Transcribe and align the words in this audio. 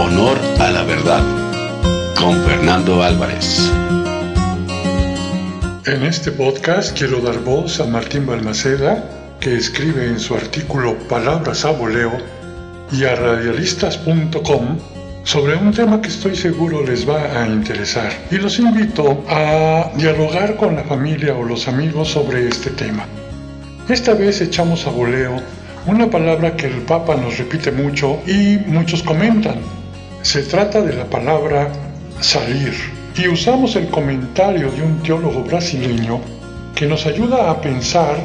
Honor 0.00 0.38
a 0.58 0.70
la 0.70 0.82
verdad. 0.82 1.22
Con 2.18 2.42
Fernando 2.44 3.02
Álvarez. 3.02 3.70
En 5.84 6.02
este 6.04 6.32
podcast 6.32 6.96
quiero 6.96 7.20
dar 7.20 7.38
voz 7.40 7.80
a 7.80 7.84
Martín 7.84 8.24
Balmaceda, 8.24 9.04
que 9.40 9.54
escribe 9.54 10.06
en 10.06 10.18
su 10.18 10.34
artículo 10.34 10.96
Palabras 11.06 11.66
a 11.66 11.72
voleo, 11.72 12.12
y 12.90 13.04
a 13.04 13.14
radialistas.com 13.14 14.78
sobre 15.24 15.56
un 15.56 15.70
tema 15.70 16.00
que 16.00 16.08
estoy 16.08 16.34
seguro 16.34 16.82
les 16.82 17.06
va 17.06 17.38
a 17.38 17.46
interesar. 17.46 18.10
Y 18.30 18.36
los 18.36 18.58
invito 18.58 19.22
a 19.28 19.90
dialogar 19.96 20.56
con 20.56 20.76
la 20.76 20.84
familia 20.84 21.34
o 21.36 21.44
los 21.44 21.68
amigos 21.68 22.08
sobre 22.08 22.48
este 22.48 22.70
tema. 22.70 23.04
Esta 23.86 24.14
vez 24.14 24.40
echamos 24.40 24.86
a 24.86 24.90
voleo 24.90 25.36
una 25.86 26.08
palabra 26.08 26.56
que 26.56 26.68
el 26.68 26.80
Papa 26.82 27.16
nos 27.16 27.36
repite 27.36 27.70
mucho 27.70 28.18
y 28.26 28.56
muchos 28.66 29.02
comentan. 29.02 29.79
Se 30.22 30.42
trata 30.42 30.82
de 30.82 30.92
la 30.92 31.04
palabra 31.04 31.72
salir. 32.20 32.74
Y 33.16 33.28
usamos 33.28 33.74
el 33.76 33.88
comentario 33.88 34.70
de 34.70 34.82
un 34.82 35.02
teólogo 35.02 35.42
brasileño 35.42 36.20
que 36.74 36.86
nos 36.86 37.06
ayuda 37.06 37.50
a 37.50 37.60
pensar 37.60 38.16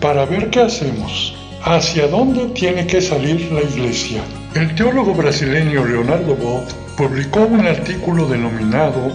para 0.00 0.24
ver 0.26 0.48
qué 0.50 0.60
hacemos, 0.60 1.34
hacia 1.64 2.06
dónde 2.06 2.46
tiene 2.54 2.86
que 2.86 3.00
salir 3.00 3.50
la 3.52 3.62
iglesia. 3.62 4.22
El 4.54 4.74
teólogo 4.76 5.12
brasileño 5.12 5.84
Leonardo 5.84 6.36
Boff 6.36 6.72
publicó 6.96 7.40
un 7.40 7.66
artículo 7.66 8.26
denominado 8.28 9.12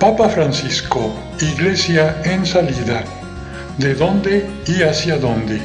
Papa 0.00 0.28
Francisco, 0.30 1.14
Iglesia 1.40 2.20
en 2.24 2.46
salida, 2.46 3.04
de 3.76 3.94
dónde 3.94 4.46
y 4.66 4.82
hacia 4.82 5.18
dónde, 5.18 5.60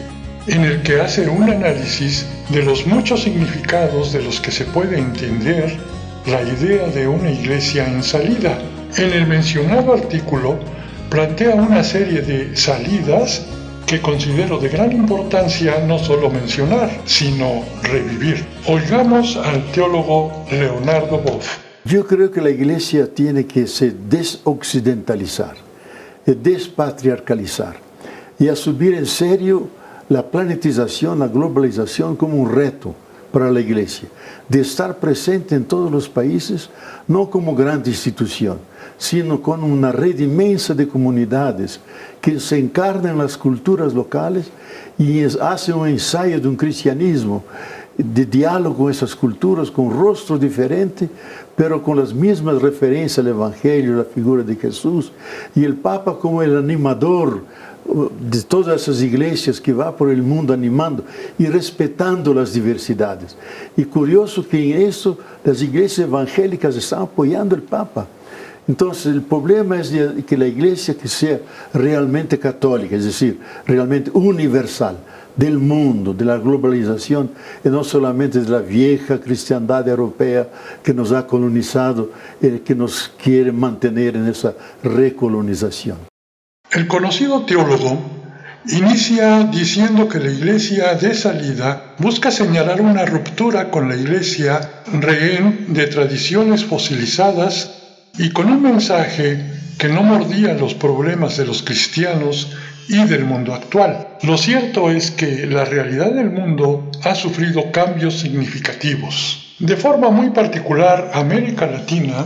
en 0.47 0.65
el 0.65 0.81
que 0.81 0.99
hace 0.99 1.29
un 1.29 1.49
análisis 1.49 2.25
de 2.49 2.61
los 2.61 2.85
muchos 2.85 3.23
significados 3.23 4.11
de 4.11 4.21
los 4.21 4.39
que 4.41 4.51
se 4.51 4.65
puede 4.65 4.97
entender 4.97 5.77
la 6.25 6.41
idea 6.41 6.87
de 6.87 7.07
una 7.07 7.31
iglesia 7.31 7.87
en 7.87 8.03
salida. 8.03 8.57
En 8.97 9.11
el 9.11 9.27
mencionado 9.27 9.93
artículo 9.93 10.59
plantea 11.09 11.55
una 11.55 11.83
serie 11.83 12.21
de 12.21 12.55
salidas 12.55 13.45
que 13.85 14.01
considero 14.01 14.59
de 14.59 14.69
gran 14.69 14.91
importancia 14.91 15.83
no 15.87 15.97
solo 15.97 16.29
mencionar, 16.29 16.89
sino 17.05 17.63
revivir. 17.83 18.45
Oigamos 18.67 19.35
al 19.37 19.63
teólogo 19.71 20.45
Leonardo 20.51 21.19
Boff. 21.19 21.57
Yo 21.85 22.05
creo 22.05 22.29
que 22.29 22.41
la 22.41 22.51
iglesia 22.51 23.11
tiene 23.11 23.47
que 23.47 23.65
se 23.65 23.91
desoccidentalizar, 23.91 25.55
despatriarcalizar 26.25 27.77
y 28.37 28.47
asumir 28.47 28.93
en 28.93 29.07
serio 29.07 29.69
la 30.09 30.29
planetización, 30.29 31.19
la 31.19 31.27
globalización 31.27 32.15
como 32.15 32.35
un 32.35 32.53
reto 32.53 32.93
para 33.31 33.51
la 33.51 33.59
iglesia, 33.59 34.09
de 34.47 34.61
estar 34.61 34.97
presente 34.97 35.55
en 35.55 35.65
todos 35.65 35.91
los 35.91 36.09
países, 36.09 36.69
no 37.07 37.29
como 37.29 37.55
gran 37.55 37.83
institución, 37.85 38.59
sino 38.97 39.41
con 39.41 39.63
una 39.63 39.91
red 39.91 40.19
inmensa 40.19 40.73
de 40.73 40.87
comunidades 40.87 41.79
que 42.21 42.39
se 42.39 42.57
encarnan 42.57 43.13
en 43.13 43.17
las 43.17 43.37
culturas 43.37 43.93
locales 43.93 44.51
y 44.97 45.23
hacen 45.23 45.75
un 45.75 45.87
ensayo 45.87 46.39
de 46.39 46.47
un 46.47 46.55
cristianismo 46.55 47.43
de 48.03 48.25
diálogo 48.25 48.77
con 48.77 48.91
esas 48.91 49.13
culturas, 49.13 49.69
con 49.69 49.91
rostros 49.91 50.39
diferentes, 50.39 51.09
pero 51.55 51.83
con 51.83 51.97
las 51.97 52.13
mismas 52.13 52.61
referencias 52.61 53.19
al 53.19 53.27
Evangelio, 53.27 53.97
la 53.97 54.05
figura 54.05 54.41
de 54.41 54.55
Jesús, 54.55 55.11
y 55.53 55.65
el 55.65 55.75
Papa 55.75 56.17
como 56.17 56.41
el 56.41 56.57
animador 56.57 57.43
uh, 57.85 58.07
de 58.21 58.41
todas 58.43 58.81
esas 58.81 59.01
iglesias 59.01 59.59
que 59.59 59.73
va 59.73 59.93
por 59.93 60.09
el 60.09 60.23
mundo 60.23 60.53
animando 60.53 61.03
y 61.37 61.47
respetando 61.47 62.33
las 62.33 62.53
diversidades. 62.53 63.35
Y 63.75 63.83
curioso 63.83 64.47
que 64.47 64.73
en 64.73 64.87
eso 64.87 65.17
las 65.43 65.61
iglesias 65.61 66.07
evangélicas 66.07 66.77
están 66.77 67.01
apoyando 67.01 67.53
al 67.53 67.63
Papa. 67.63 68.07
Entonces, 68.65 69.07
el 69.07 69.23
problema 69.23 69.81
es 69.81 69.91
que 70.25 70.37
la 70.37 70.47
iglesia 70.47 70.93
que 70.95 71.07
sea 71.07 71.39
realmente 71.73 72.39
católica, 72.39 72.95
es 72.95 73.03
decir, 73.03 73.39
realmente 73.65 74.11
universal, 74.13 74.95
del 75.39 75.57
mundo, 75.57 76.13
de 76.13 76.25
la 76.25 76.37
globalización, 76.37 77.31
y 77.63 77.69
no 77.69 77.83
solamente 77.83 78.41
de 78.41 78.49
la 78.49 78.59
vieja 78.59 79.19
cristiandad 79.19 79.87
europea 79.87 80.49
que 80.83 80.93
nos 80.93 81.13
ha 81.13 81.25
colonizado 81.25 82.11
y 82.41 82.59
que 82.59 82.75
nos 82.75 83.11
quiere 83.23 83.51
mantener 83.53 84.17
en 84.17 84.27
esa 84.27 84.53
recolonización. 84.83 85.97
El 86.71 86.87
conocido 86.87 87.45
teólogo 87.45 87.97
inicia 88.67 89.45
diciendo 89.45 90.09
que 90.09 90.19
la 90.19 90.29
iglesia 90.29 90.93
de 90.95 91.13
salida 91.15 91.95
busca 91.99 92.31
señalar 92.31 92.81
una 92.81 93.05
ruptura 93.05 93.71
con 93.71 93.87
la 93.87 93.95
iglesia 93.95 94.83
rehén 94.91 95.73
de 95.73 95.87
tradiciones 95.87 96.65
fosilizadas 96.65 97.71
y 98.17 98.31
con 98.31 98.51
un 98.51 98.61
mensaje 98.61 99.59
que 99.77 99.87
no 99.87 100.03
mordía 100.03 100.53
los 100.55 100.73
problemas 100.73 101.37
de 101.37 101.45
los 101.45 101.63
cristianos 101.63 102.51
y 102.89 103.05
del 103.05 103.23
mundo 103.23 103.53
actual. 103.53 104.17
Lo 104.23 104.35
cierto 104.35 104.89
es 104.89 105.11
que 105.11 105.45
la 105.45 105.63
realidad 105.63 106.11
del 106.11 106.31
mundo 106.31 106.89
ha 107.03 107.13
sufrido 107.13 107.71
cambios 107.71 108.15
significativos. 108.15 109.55
De 109.59 109.77
forma 109.77 110.09
muy 110.09 110.31
particular, 110.31 111.11
América 111.13 111.67
Latina 111.67 112.25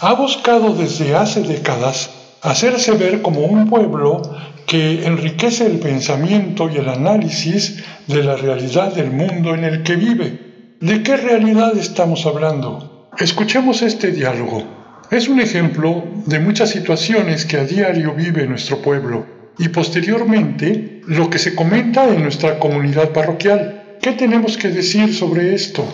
ha 0.00 0.14
buscado 0.14 0.74
desde 0.74 1.16
hace 1.16 1.42
décadas 1.42 2.10
hacerse 2.40 2.92
ver 2.92 3.20
como 3.20 3.40
un 3.40 3.68
pueblo 3.68 4.22
que 4.66 5.04
enriquece 5.06 5.66
el 5.66 5.80
pensamiento 5.80 6.70
y 6.70 6.76
el 6.76 6.88
análisis 6.88 7.82
de 8.06 8.22
la 8.22 8.36
realidad 8.36 8.94
del 8.94 9.10
mundo 9.10 9.54
en 9.54 9.64
el 9.64 9.82
que 9.82 9.96
vive. 9.96 10.76
¿De 10.80 11.02
qué 11.02 11.16
realidad 11.16 11.76
estamos 11.76 12.26
hablando? 12.26 13.08
Escuchemos 13.18 13.82
este 13.82 14.12
diálogo. 14.12 14.62
Es 15.10 15.28
un 15.28 15.40
ejemplo 15.40 16.04
de 16.26 16.38
muchas 16.38 16.70
situaciones 16.70 17.44
que 17.44 17.56
a 17.56 17.64
diario 17.64 18.14
vive 18.14 18.46
nuestro 18.46 18.82
pueblo 18.82 19.35
y 19.58 19.68
posteriormente 19.68 21.00
lo 21.06 21.30
que 21.30 21.38
se 21.38 21.54
comenta 21.54 22.08
en 22.08 22.22
nuestra 22.22 22.58
comunidad 22.58 23.10
parroquial. 23.10 23.96
¿Qué 24.00 24.12
tenemos 24.12 24.56
que 24.56 24.68
decir 24.68 25.14
sobre 25.14 25.54
esto? 25.54 25.84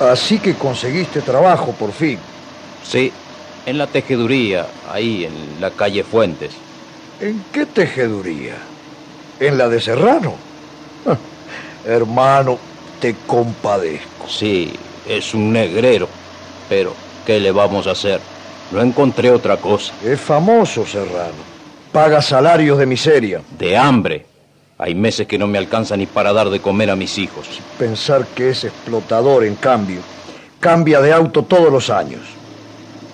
Así 0.00 0.38
que 0.38 0.54
conseguiste 0.54 1.20
trabajo 1.20 1.72
por 1.72 1.92
fin. 1.92 2.18
Sí, 2.84 3.12
en 3.66 3.78
la 3.78 3.86
tejeduría, 3.86 4.66
ahí 4.90 5.24
en 5.24 5.60
la 5.60 5.70
calle 5.70 6.02
Fuentes. 6.02 6.50
¿En 7.20 7.42
qué 7.52 7.66
tejeduría? 7.66 8.56
¿En 9.40 9.56
la 9.58 9.68
de 9.68 9.80
Serrano? 9.80 10.34
hermano, 11.86 12.58
te 13.00 13.14
compadezco. 13.26 14.28
Sí, 14.28 14.72
es 15.08 15.34
un 15.34 15.52
negrero 15.52 16.08
pero 16.72 16.94
¿qué 17.26 17.38
le 17.38 17.52
vamos 17.52 17.86
a 17.86 17.90
hacer? 17.90 18.18
No 18.72 18.80
encontré 18.80 19.30
otra 19.30 19.58
cosa. 19.58 19.92
Es 20.02 20.20
famoso, 20.20 20.86
Serrano. 20.86 21.52
Paga 21.92 22.22
salarios 22.22 22.78
de 22.78 22.86
miseria. 22.86 23.42
De 23.58 23.76
hambre. 23.76 24.24
Hay 24.78 24.94
meses 24.94 25.26
que 25.26 25.38
no 25.38 25.46
me 25.46 25.58
alcanza 25.58 25.96
ni 25.96 26.06
para 26.06 26.32
dar 26.32 26.48
de 26.48 26.60
comer 26.60 26.90
a 26.90 26.96
mis 26.96 27.18
hijos. 27.18 27.46
Pensar 27.78 28.26
que 28.34 28.50
es 28.50 28.64
explotador, 28.64 29.44
en 29.44 29.56
cambio, 29.56 30.00
cambia 30.58 31.00
de 31.00 31.12
auto 31.12 31.42
todos 31.42 31.70
los 31.70 31.90
años. 31.90 32.22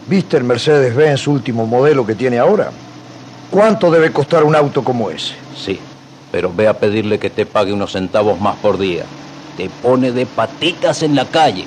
¿Viste 0.06 0.36
el 0.36 0.44
Mercedes-Benz 0.44 1.26
último 1.26 1.66
modelo 1.66 2.06
que 2.06 2.14
tiene 2.14 2.38
ahora? 2.38 2.70
¿Cuánto 3.50 3.90
debe 3.90 4.12
costar 4.12 4.44
un 4.44 4.54
auto 4.54 4.84
como 4.84 5.10
ese? 5.10 5.34
Sí, 5.56 5.78
pero 6.30 6.52
ve 6.54 6.68
a 6.68 6.74
pedirle 6.78 7.18
que 7.18 7.30
te 7.30 7.44
pague 7.46 7.72
unos 7.72 7.92
centavos 7.92 8.40
más 8.40 8.56
por 8.56 8.78
día. 8.78 9.04
Te 9.56 9.68
pone 9.68 10.12
de 10.12 10.24
patitas 10.24 11.02
en 11.02 11.16
la 11.16 11.24
calle 11.26 11.66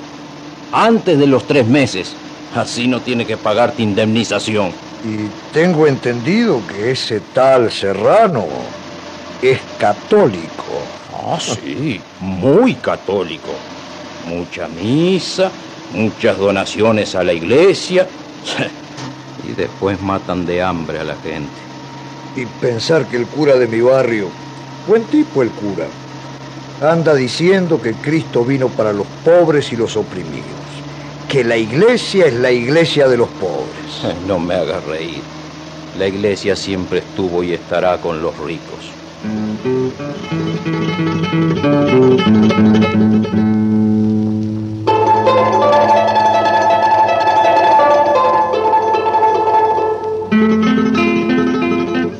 antes 0.72 1.18
de 1.18 1.26
los 1.26 1.46
tres 1.46 1.66
meses. 1.66 2.16
Así 2.54 2.86
no 2.86 3.00
tiene 3.00 3.24
que 3.24 3.38
pagarte 3.38 3.82
indemnización. 3.82 4.72
Y 5.04 5.28
tengo 5.52 5.86
entendido 5.86 6.60
que 6.66 6.90
ese 6.90 7.20
tal 7.32 7.72
Serrano 7.72 8.46
es 9.40 9.58
católico. 9.78 10.82
Ah, 11.14 11.38
sí, 11.40 12.00
muy 12.20 12.74
católico. 12.74 13.52
Mucha 14.28 14.68
misa, 14.68 15.50
muchas 15.94 16.36
donaciones 16.36 17.14
a 17.14 17.24
la 17.24 17.32
iglesia. 17.32 18.06
y 19.48 19.52
después 19.52 20.00
matan 20.02 20.44
de 20.44 20.62
hambre 20.62 20.98
a 20.98 21.04
la 21.04 21.16
gente. 21.16 21.48
Y 22.36 22.44
pensar 22.60 23.06
que 23.06 23.16
el 23.16 23.26
cura 23.26 23.56
de 23.56 23.66
mi 23.66 23.80
barrio, 23.80 24.28
buen 24.86 25.04
tipo 25.04 25.42
el 25.42 25.50
cura, 25.50 25.86
anda 26.82 27.14
diciendo 27.14 27.80
que 27.80 27.94
Cristo 27.94 28.44
vino 28.44 28.68
para 28.68 28.92
los 28.92 29.06
pobres 29.24 29.72
y 29.72 29.76
los 29.76 29.96
oprimidos 29.96 30.61
que 31.32 31.44
la 31.44 31.56
iglesia 31.56 32.26
es 32.26 32.34
la 32.34 32.52
iglesia 32.52 33.08
de 33.08 33.16
los 33.16 33.30
pobres. 33.30 34.04
No 34.26 34.38
me 34.38 34.54
hagas 34.54 34.84
reír. 34.84 35.22
La 35.96 36.06
iglesia 36.06 36.54
siempre 36.54 36.98
estuvo 36.98 37.42
y 37.42 37.54
estará 37.54 37.98
con 38.02 38.20
los 38.20 38.36
ricos. 38.36 38.90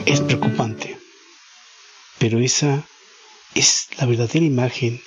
Es 0.07 0.23
preocupante, 0.23 0.97
pero 2.19 2.39
esa 2.39 2.83
es 3.55 3.89
la 3.99 4.07
verdadera 4.07 4.47
imagen 4.47 5.03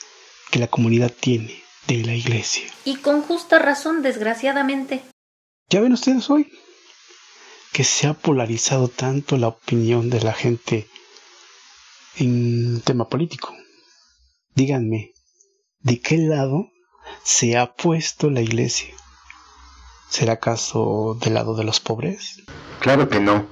que 0.52 0.60
la 0.60 0.68
comunidad 0.68 1.12
tiene 1.12 1.65
de 1.88 2.04
la 2.04 2.14
iglesia. 2.14 2.70
Y 2.84 2.98
con 2.98 3.22
justa 3.22 3.60
razón, 3.60 4.02
desgraciadamente. 4.02 5.02
Ya 5.70 5.82
ven 5.82 5.94
ustedes 5.94 6.30
hoy 6.30 6.52
que 7.72 7.84
se 7.84 8.08
ha 8.08 8.14
polarizado 8.14 8.88
tanto 8.88 9.38
la 9.38 9.50
opinión 9.50 10.10
de 10.10 10.22
la 10.22 10.32
gente 10.32 10.88
en 12.16 12.82
tema 12.82 13.10
político. 13.10 13.54
Díganme, 14.56 15.12
¿de 15.82 16.00
qué 16.00 16.18
lado 16.18 16.70
se 17.24 17.58
ha 17.58 17.74
puesto 17.74 18.30
la 18.30 18.42
iglesia? 18.42 18.96
¿Será 20.10 20.34
acaso 20.34 21.18
del 21.22 21.34
lado 21.34 21.56
de 21.56 21.66
los 21.66 21.82
pobres? 21.82 22.44
Claro 22.80 23.10
que 23.10 23.20
no. 23.20 23.46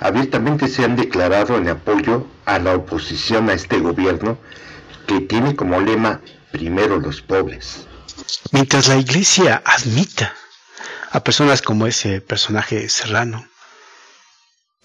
Abiertamente 0.00 0.68
se 0.68 0.84
han 0.84 0.96
declarado 0.96 1.58
en 1.58 1.68
apoyo 1.68 2.26
a 2.46 2.58
la 2.58 2.74
oposición 2.74 3.50
a 3.50 3.52
este 3.52 3.80
gobierno 3.80 4.38
que 5.06 5.20
tiene 5.20 5.56
como 5.56 5.80
lema 5.80 6.20
primero 6.50 6.98
los 6.98 7.22
pobres. 7.22 7.86
Mientras 8.52 8.88
la 8.88 8.96
iglesia 8.96 9.62
admita 9.64 10.34
a 11.10 11.22
personas 11.22 11.62
como 11.62 11.86
ese 11.86 12.20
personaje 12.20 12.88
serrano, 12.88 13.48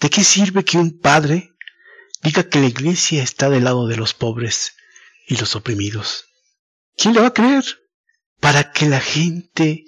¿de 0.00 0.10
qué 0.10 0.24
sirve 0.24 0.64
que 0.64 0.78
un 0.78 0.98
padre 0.98 1.52
diga 2.22 2.44
que 2.44 2.60
la 2.60 2.66
iglesia 2.66 3.22
está 3.22 3.50
del 3.50 3.64
lado 3.64 3.86
de 3.86 3.96
los 3.96 4.14
pobres 4.14 4.74
y 5.26 5.36
los 5.36 5.56
oprimidos? 5.56 6.26
¿Quién 6.96 7.14
le 7.14 7.20
va 7.20 7.28
a 7.28 7.34
creer? 7.34 7.64
Para 8.40 8.72
que 8.72 8.86
la 8.86 9.00
gente 9.00 9.84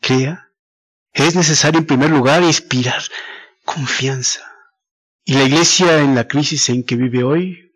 crea, 0.00 0.48
es 1.12 1.34
necesario 1.34 1.80
en 1.80 1.86
primer 1.86 2.10
lugar 2.10 2.42
inspirar 2.42 3.02
confianza. 3.64 4.40
Y 5.24 5.34
la 5.34 5.44
iglesia 5.44 5.98
en 5.98 6.14
la 6.14 6.26
crisis 6.26 6.68
en 6.68 6.84
que 6.84 6.96
vive 6.96 7.22
hoy 7.22 7.71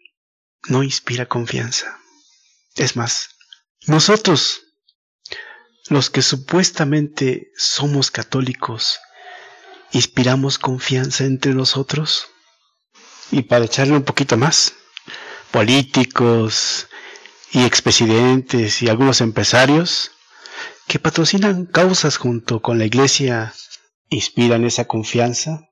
no 0.68 0.82
inspira 0.82 1.26
confianza. 1.26 1.98
Es 2.74 2.96
más, 2.96 3.30
nosotros, 3.86 4.62
los 5.88 6.10
que 6.10 6.22
supuestamente 6.22 7.52
somos 7.56 8.10
católicos, 8.10 8.98
inspiramos 9.92 10.58
confianza 10.58 11.24
entre 11.24 11.54
nosotros. 11.54 12.28
Y 13.30 13.42
para 13.42 13.64
echarle 13.64 13.94
un 13.94 14.04
poquito 14.04 14.36
más, 14.36 14.74
políticos 15.50 16.88
y 17.52 17.64
expresidentes 17.64 18.82
y 18.82 18.88
algunos 18.88 19.20
empresarios 19.20 20.10
que 20.86 20.98
patrocinan 20.98 21.66
causas 21.66 22.16
junto 22.16 22.60
con 22.60 22.78
la 22.78 22.84
iglesia 22.84 23.54
inspiran 24.08 24.64
esa 24.64 24.86
confianza. 24.86 25.68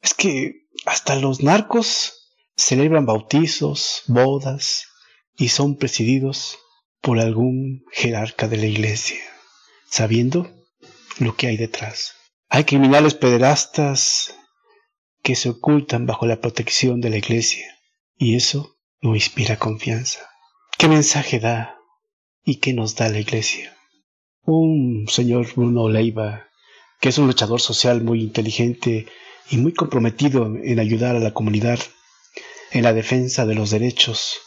Es 0.00 0.14
que 0.14 0.66
hasta 0.86 1.16
los 1.16 1.42
narcos 1.42 2.21
celebran 2.62 3.06
bautizos, 3.06 4.02
bodas 4.06 4.86
y 5.36 5.48
son 5.48 5.76
presididos 5.76 6.58
por 7.00 7.18
algún 7.18 7.84
jerarca 7.90 8.46
de 8.46 8.56
la 8.56 8.66
iglesia, 8.66 9.20
sabiendo 9.90 10.48
lo 11.18 11.34
que 11.34 11.48
hay 11.48 11.56
detrás. 11.56 12.14
Hay 12.48 12.64
criminales 12.64 13.14
pederastas 13.14 14.34
que 15.22 15.34
se 15.34 15.48
ocultan 15.50 16.06
bajo 16.06 16.26
la 16.26 16.40
protección 16.40 17.00
de 17.00 17.10
la 17.10 17.16
iglesia 17.16 17.66
y 18.16 18.36
eso 18.36 18.76
no 19.00 19.14
inspira 19.16 19.58
confianza. 19.58 20.20
¿Qué 20.78 20.86
mensaje 20.88 21.40
da 21.40 21.76
y 22.44 22.56
qué 22.56 22.72
nos 22.72 22.94
da 22.94 23.08
la 23.08 23.18
iglesia? 23.18 23.76
Un 24.44 25.06
señor 25.08 25.52
Bruno 25.54 25.88
Leiva, 25.88 26.46
que 27.00 27.08
es 27.08 27.18
un 27.18 27.26
luchador 27.26 27.60
social 27.60 28.02
muy 28.02 28.22
inteligente 28.22 29.06
y 29.50 29.56
muy 29.56 29.74
comprometido 29.74 30.46
en 30.46 30.78
ayudar 30.78 31.16
a 31.16 31.20
la 31.20 31.34
comunidad 31.34 31.80
en 32.72 32.82
la 32.82 32.92
defensa 32.92 33.46
de 33.46 33.54
los 33.54 33.70
derechos. 33.70 34.38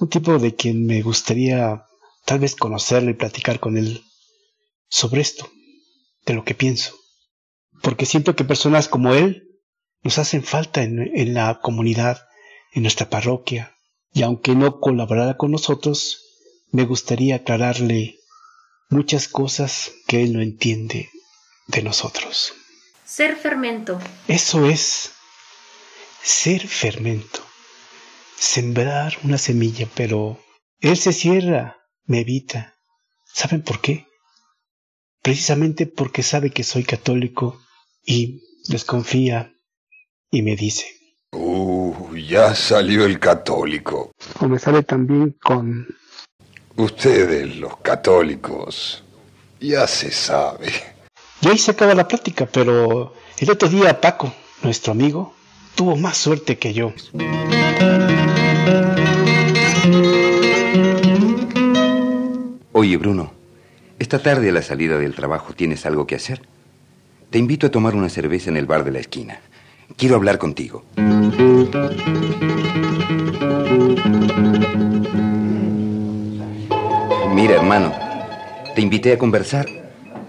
Un 0.00 0.08
tipo 0.08 0.38
de 0.38 0.54
quien 0.54 0.86
me 0.86 1.02
gustaría 1.02 1.84
tal 2.24 2.38
vez 2.38 2.54
conocerlo 2.54 3.10
y 3.10 3.14
platicar 3.14 3.60
con 3.60 3.76
él 3.76 4.04
sobre 4.88 5.20
esto, 5.20 5.50
de 6.24 6.34
lo 6.34 6.44
que 6.44 6.54
pienso. 6.54 6.96
Porque 7.82 8.06
siento 8.06 8.36
que 8.36 8.44
personas 8.44 8.88
como 8.88 9.14
él 9.14 9.48
nos 10.02 10.18
hacen 10.18 10.42
falta 10.42 10.82
en, 10.82 11.10
en 11.14 11.34
la 11.34 11.60
comunidad, 11.60 12.26
en 12.72 12.82
nuestra 12.82 13.10
parroquia, 13.10 13.76
y 14.12 14.22
aunque 14.22 14.54
no 14.54 14.78
colaborara 14.80 15.36
con 15.36 15.50
nosotros, 15.50 16.22
me 16.70 16.84
gustaría 16.84 17.36
aclararle 17.36 18.18
muchas 18.88 19.28
cosas 19.28 19.92
que 20.06 20.22
él 20.22 20.32
no 20.32 20.40
entiende 20.40 21.10
de 21.66 21.82
nosotros. 21.82 22.52
Ser 23.04 23.36
fermento. 23.36 23.98
Eso 24.28 24.66
es 24.66 25.12
ser 26.22 26.66
fermento. 26.66 27.44
Sembrar 28.36 29.14
una 29.24 29.38
semilla, 29.38 29.88
pero 29.94 30.38
él 30.80 30.96
se 30.96 31.12
cierra, 31.12 31.78
me 32.04 32.20
evita. 32.20 32.74
¿Saben 33.32 33.62
por 33.62 33.80
qué? 33.80 34.06
Precisamente 35.22 35.86
porque 35.86 36.22
sabe 36.22 36.50
que 36.50 36.64
soy 36.64 36.84
católico 36.84 37.60
y 38.04 38.42
desconfía 38.68 39.54
y 40.30 40.42
me 40.42 40.56
dice. 40.56 40.86
Uh, 41.32 42.14
ya 42.16 42.54
salió 42.54 43.04
el 43.04 43.18
católico. 43.18 44.12
O 44.40 44.46
me 44.46 44.58
sale 44.58 44.82
también 44.82 45.36
con 45.42 45.86
Ustedes, 46.76 47.56
los 47.56 47.76
católicos, 47.76 49.04
ya 49.60 49.86
se 49.86 50.10
sabe. 50.10 50.72
Y 51.40 51.48
ahí 51.48 51.58
se 51.58 51.70
acaba 51.70 51.94
la 51.94 52.08
plática, 52.08 52.46
pero 52.46 53.14
el 53.38 53.50
otro 53.50 53.68
día 53.68 54.00
Paco, 54.00 54.34
nuestro 54.62 54.90
amigo, 54.90 55.36
tuvo 55.74 55.96
más 55.96 56.16
suerte 56.16 56.58
que 56.58 56.72
yo. 56.72 56.92
Oye, 62.72 62.96
Bruno, 62.96 63.32
esta 63.98 64.18
tarde 64.18 64.50
a 64.50 64.52
la 64.52 64.62
salida 64.62 64.98
del 64.98 65.14
trabajo 65.14 65.52
tienes 65.52 65.86
algo 65.86 66.06
que 66.06 66.16
hacer. 66.16 66.42
Te 67.30 67.38
invito 67.38 67.66
a 67.66 67.70
tomar 67.70 67.94
una 67.94 68.08
cerveza 68.08 68.50
en 68.50 68.56
el 68.56 68.66
bar 68.66 68.84
de 68.84 68.92
la 68.92 69.00
esquina. 69.00 69.40
Quiero 69.96 70.16
hablar 70.16 70.38
contigo. 70.38 70.84
Mira, 77.34 77.54
hermano, 77.56 77.92
te 78.74 78.80
invité 78.80 79.12
a 79.12 79.18
conversar 79.18 79.66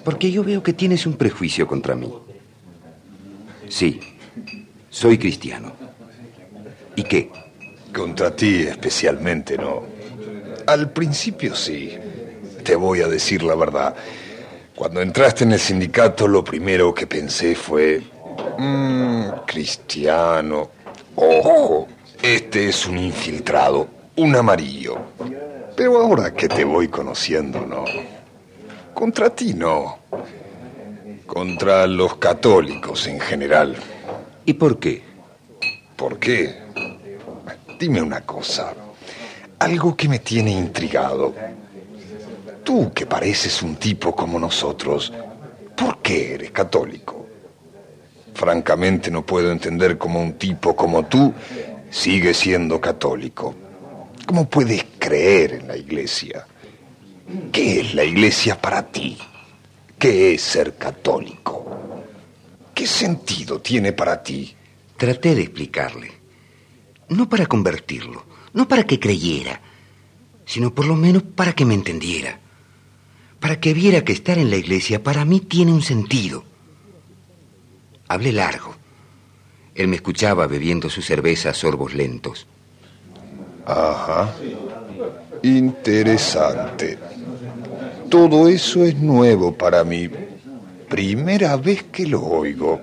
porque 0.03 0.31
yo 0.31 0.44
veo 0.44 0.62
que 0.62 0.74
tienes 0.74 1.06
un 1.06 1.13
prejuicio 1.13 1.68
contra 1.68 1.95
mí. 1.95 2.12
Sí, 3.69 4.00
soy 4.95 5.18
cristiano. 5.18 5.74
¿Y 6.95 7.03
qué? 7.03 7.30
Contra 7.94 8.33
ti 8.33 8.62
especialmente 8.62 9.57
no. 9.57 9.83
Al 10.68 10.89
principio 10.92 11.54
sí. 11.54 11.97
Te 12.64 12.78
voy 12.78 13.02
a 13.02 13.07
decir 13.09 13.44
la 13.44 13.56
verdad. 13.56 13.94
Cuando 14.73 15.02
entraste 15.02 15.44
en 15.44 15.52
el 15.52 15.59
sindicato, 15.59 16.30
lo 16.30 16.45
primero 16.45 16.94
que 16.94 17.07
pensé 17.07 17.56
fue... 17.56 18.02
Mmm, 18.57 19.25
cristiano. 19.45 20.69
Ojo, 21.16 21.87
este 22.21 22.69
es 22.69 22.85
un 22.85 22.97
infiltrado, 22.97 23.90
un 24.16 24.33
amarillo. 24.33 24.97
Pero 25.75 26.02
ahora 26.02 26.33
que 26.33 26.47
te 26.47 26.64
voy 26.64 26.87
conociendo, 26.87 27.66
no. 27.66 27.83
Contra 28.94 29.30
ti 29.30 29.54
no. 29.54 29.99
Contra 31.25 31.85
los 31.85 32.16
católicos 32.16 33.07
en 33.07 33.19
general. 33.19 33.75
¿Y 34.45 34.54
por 34.54 34.78
qué? 34.78 35.02
¿Por 35.95 36.19
qué? 36.19 36.56
Dime 37.80 38.02
una 38.02 38.21
cosa. 38.21 38.73
Algo 39.57 39.95
que 39.95 40.07
me 40.07 40.19
tiene 40.19 40.52
intrigado. 40.52 41.33
Tú 42.64 42.92
que 42.94 43.07
pareces 43.07 43.64
un 43.64 43.75
tipo 43.78 44.16
como 44.16 44.40
nosotros, 44.40 45.11
¿por 45.75 45.99
qué 46.02 46.35
eres 46.35 46.52
católico? 46.52 47.25
Francamente 48.35 49.09
no 49.09 49.25
puedo 49.25 49.52
entender 49.52 49.97
cómo 49.97 50.21
un 50.21 50.33
tipo 50.33 50.75
como 50.75 51.06
tú 51.06 51.33
sigue 51.90 52.33
siendo 52.33 52.80
católico. 52.80 53.56
¿Cómo 54.28 54.47
puedes 54.47 54.85
creer 54.99 55.54
en 55.54 55.68
la 55.68 55.78
iglesia? 55.78 56.45
¿Qué 57.52 57.80
es 57.80 57.95
la 57.95 58.04
iglesia 58.04 58.61
para 58.61 58.85
ti? 58.85 59.18
¿Qué 59.97 60.35
es 60.35 60.42
ser 60.42 60.75
católico? 60.75 61.94
¿Qué 62.75 62.85
sentido 62.85 63.61
tiene 63.61 63.94
para 63.94 64.21
ti? 64.21 64.53
Traté 64.97 65.33
de 65.33 65.44
explicarle. 65.44 66.11
No 67.07 67.29
para 67.29 67.45
convertirlo, 67.45 68.25
no 68.53 68.67
para 68.67 68.83
que 68.83 68.99
creyera, 68.99 69.61
sino 70.45 70.75
por 70.75 70.85
lo 70.85 70.97
menos 70.97 71.23
para 71.23 71.53
que 71.53 71.63
me 71.63 71.73
entendiera. 71.73 72.37
Para 73.39 73.61
que 73.61 73.73
viera 73.73 74.03
que 74.03 74.11
estar 74.11 74.37
en 74.37 74.49
la 74.49 74.57
iglesia 74.57 75.01
para 75.01 75.23
mí 75.23 75.39
tiene 75.39 75.71
un 75.71 75.81
sentido. 75.81 76.44
Hablé 78.09 78.33
largo. 78.33 78.75
Él 79.73 79.87
me 79.87 79.95
escuchaba 79.95 80.45
bebiendo 80.45 80.89
su 80.89 81.01
cerveza 81.01 81.51
a 81.51 81.53
sorbos 81.53 81.94
lentos. 81.94 82.45
Ajá. 83.65 84.35
Interesante. 85.44 86.99
Todo 88.09 88.49
eso 88.49 88.83
es 88.83 88.97
nuevo 88.97 89.55
para 89.55 89.83
mí. 89.85 90.09
Primera 90.89 91.57
vez 91.57 91.83
que 91.92 92.06
lo 92.06 92.23
oigo. 92.23 92.80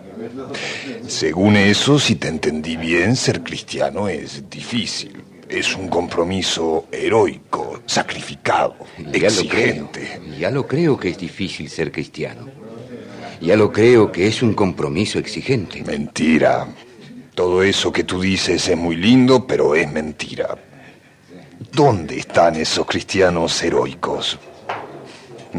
Según 1.06 1.56
eso, 1.56 1.98
si 1.98 2.16
te 2.16 2.28
entendí 2.28 2.76
bien, 2.76 3.16
ser 3.16 3.42
cristiano 3.42 4.08
es 4.08 4.48
difícil. 4.48 5.22
Es 5.48 5.76
un 5.76 5.88
compromiso 5.88 6.86
heroico, 6.90 7.82
sacrificado, 7.84 8.76
Ya 9.12 9.26
exigente. 9.28 10.00
Lo 10.00 10.22
creo. 10.22 10.38
Ya 10.38 10.50
lo 10.50 10.66
creo 10.66 10.96
que 10.96 11.10
es 11.10 11.18
difícil 11.18 11.68
ser 11.68 11.92
cristiano. 11.92 12.48
Ya 13.40 13.56
lo 13.56 13.72
creo 13.72 14.10
que 14.10 14.26
es 14.26 14.42
un 14.42 14.54
compromiso 14.54 15.18
exigente. 15.18 15.82
Mentira. 15.82 16.68
Todo 17.34 17.62
eso 17.62 17.92
que 17.92 18.04
tú 18.04 18.20
dices 18.20 18.68
es 18.68 18.76
muy 18.76 18.96
lindo, 18.96 19.46
pero 19.46 19.74
es 19.74 19.90
mentira. 19.90 20.56
¿Dónde 21.72 22.18
están 22.18 22.56
esos 22.56 22.86
cristianos 22.86 23.62
heroicos? 23.62 24.38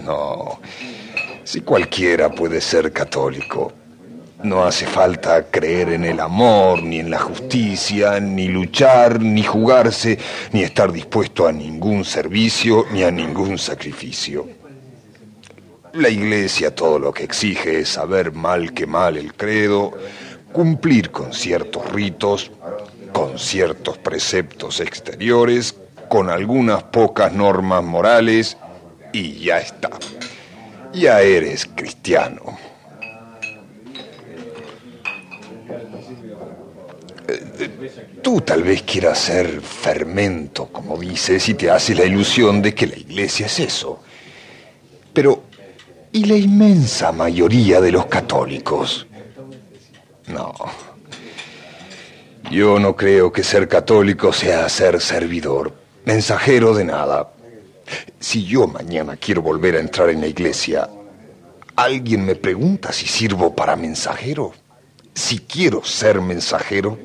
No. 0.06 0.60
Si 1.44 1.62
cualquiera 1.62 2.30
puede 2.32 2.62
ser 2.62 2.92
católico, 2.94 3.74
no 4.44 4.64
hace 4.64 4.86
falta 4.86 5.46
creer 5.50 5.90
en 5.90 6.06
el 6.06 6.20
amor, 6.20 6.82
ni 6.82 7.00
en 7.00 7.10
la 7.10 7.20
justicia, 7.20 8.20
ni 8.20 8.48
luchar, 8.48 9.22
ni 9.22 9.44
jugarse, 9.44 10.18
ni 10.52 10.64
estar 10.64 10.92
dispuesto 10.92 11.48
a 11.48 11.52
ningún 11.52 12.06
servicio, 12.06 12.86
ni 12.92 13.04
a 13.04 13.12
ningún 13.12 13.58
sacrificio. 13.58 14.48
La 15.94 16.10
iglesia 16.10 16.74
todo 16.74 16.98
lo 16.98 17.14
que 17.14 17.24
exige 17.24 17.80
es 17.80 17.90
saber 17.90 18.32
mal 18.32 18.74
que 18.74 18.88
mal 18.88 19.18
el 19.18 19.34
credo, 19.34 19.94
cumplir 20.52 21.12
con 21.12 21.34
ciertos 21.34 21.92
ritos, 21.92 22.52
con 23.12 23.38
ciertos 23.38 23.98
preceptos 23.98 24.80
exteriores, 24.80 25.76
con 26.10 26.30
algunas 26.30 26.84
pocas 26.84 27.34
normas 27.34 27.84
morales 27.84 28.58
y 29.12 29.40
ya 29.40 29.60
está. 29.60 29.90
Ya 30.94 31.22
eres 31.22 31.66
cristiano. 31.76 32.58
Eh, 37.28 37.70
Tú 38.22 38.42
tal 38.42 38.64
vez 38.64 38.84
quieras 38.84 39.18
ser 39.20 39.62
fermento, 39.62 40.68
como 40.68 40.98
dices, 40.98 41.48
y 41.50 41.56
te 41.56 41.70
hace 41.70 41.96
la 41.96 42.06
ilusión 42.06 42.62
de 42.62 42.74
que 42.74 42.88
la 42.88 42.98
iglesia 42.98 43.48
es 43.48 43.60
eso. 43.60 44.02
Pero, 45.14 45.44
¿y 46.12 46.26
la 46.26 46.36
inmensa 46.36 47.12
mayoría 47.12 47.82
de 47.82 47.92
los 47.92 48.06
católicos? 48.06 49.08
No. 50.28 50.54
Yo 52.52 52.80
no 52.80 52.96
creo 52.96 53.32
que 53.32 53.44
ser 53.44 53.68
católico 53.68 54.32
sea 54.32 54.70
ser 54.70 55.02
servidor, 55.02 55.74
mensajero 56.06 56.74
de 56.74 56.84
nada. 56.86 57.30
Si 58.20 58.46
yo 58.46 58.68
mañana 58.68 59.18
quiero 59.18 59.42
volver 59.42 59.76
a 59.76 59.80
entrar 59.80 60.10
en 60.10 60.22
la 60.22 60.28
iglesia, 60.28 60.90
alguien 61.76 62.26
me 62.26 62.36
pregunta 62.36 62.92
si 62.92 63.08
sirvo 63.08 63.56
para 63.56 63.76
mensajero, 63.76 64.54
si 65.14 65.40
quiero 65.40 65.84
ser 65.84 66.22
mensajero, 66.22 66.98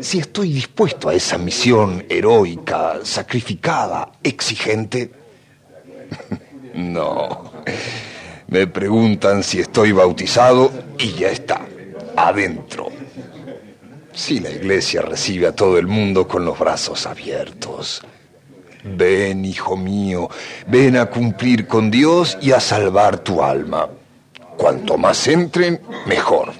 si 0.00 0.18
estoy 0.18 0.52
dispuesto 0.52 1.08
a 1.08 1.14
esa 1.14 1.38
misión 1.38 2.04
heroica, 2.08 3.00
sacrificada, 3.02 4.12
exigente. 4.22 5.10
No. 6.76 7.52
Me 8.48 8.66
preguntan 8.66 9.42
si 9.42 9.60
estoy 9.60 9.92
bautizado 9.92 10.70
y 10.98 11.14
ya 11.14 11.30
está, 11.30 11.66
adentro. 12.14 12.88
Si 14.12 14.40
la 14.40 14.50
iglesia 14.50 15.00
recibe 15.00 15.46
a 15.46 15.52
todo 15.52 15.78
el 15.78 15.86
mundo 15.86 16.28
con 16.28 16.44
los 16.44 16.58
brazos 16.58 17.06
abiertos. 17.06 18.02
Ven, 18.88 19.44
hijo 19.44 19.76
mío, 19.76 20.28
ven 20.66 20.96
a 20.96 21.06
cumplir 21.06 21.66
con 21.66 21.90
Dios 21.90 22.38
y 22.40 22.52
a 22.52 22.60
salvar 22.60 23.18
tu 23.18 23.42
alma. 23.42 23.88
Cuanto 24.56 24.96
más 24.96 25.26
entren, 25.26 25.80
mejor. 26.06 26.52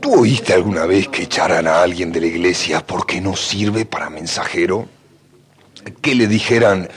¿Tú 0.00 0.20
oíste 0.20 0.52
alguna 0.52 0.86
vez 0.86 1.08
que 1.08 1.22
echaran 1.22 1.66
a 1.66 1.82
alguien 1.82 2.12
de 2.12 2.20
la 2.20 2.26
iglesia 2.26 2.86
porque 2.86 3.20
no 3.20 3.34
sirve 3.34 3.86
para 3.86 4.10
mensajero? 4.10 4.86
Que 6.02 6.14
le 6.14 6.26
dijeran, 6.26 6.88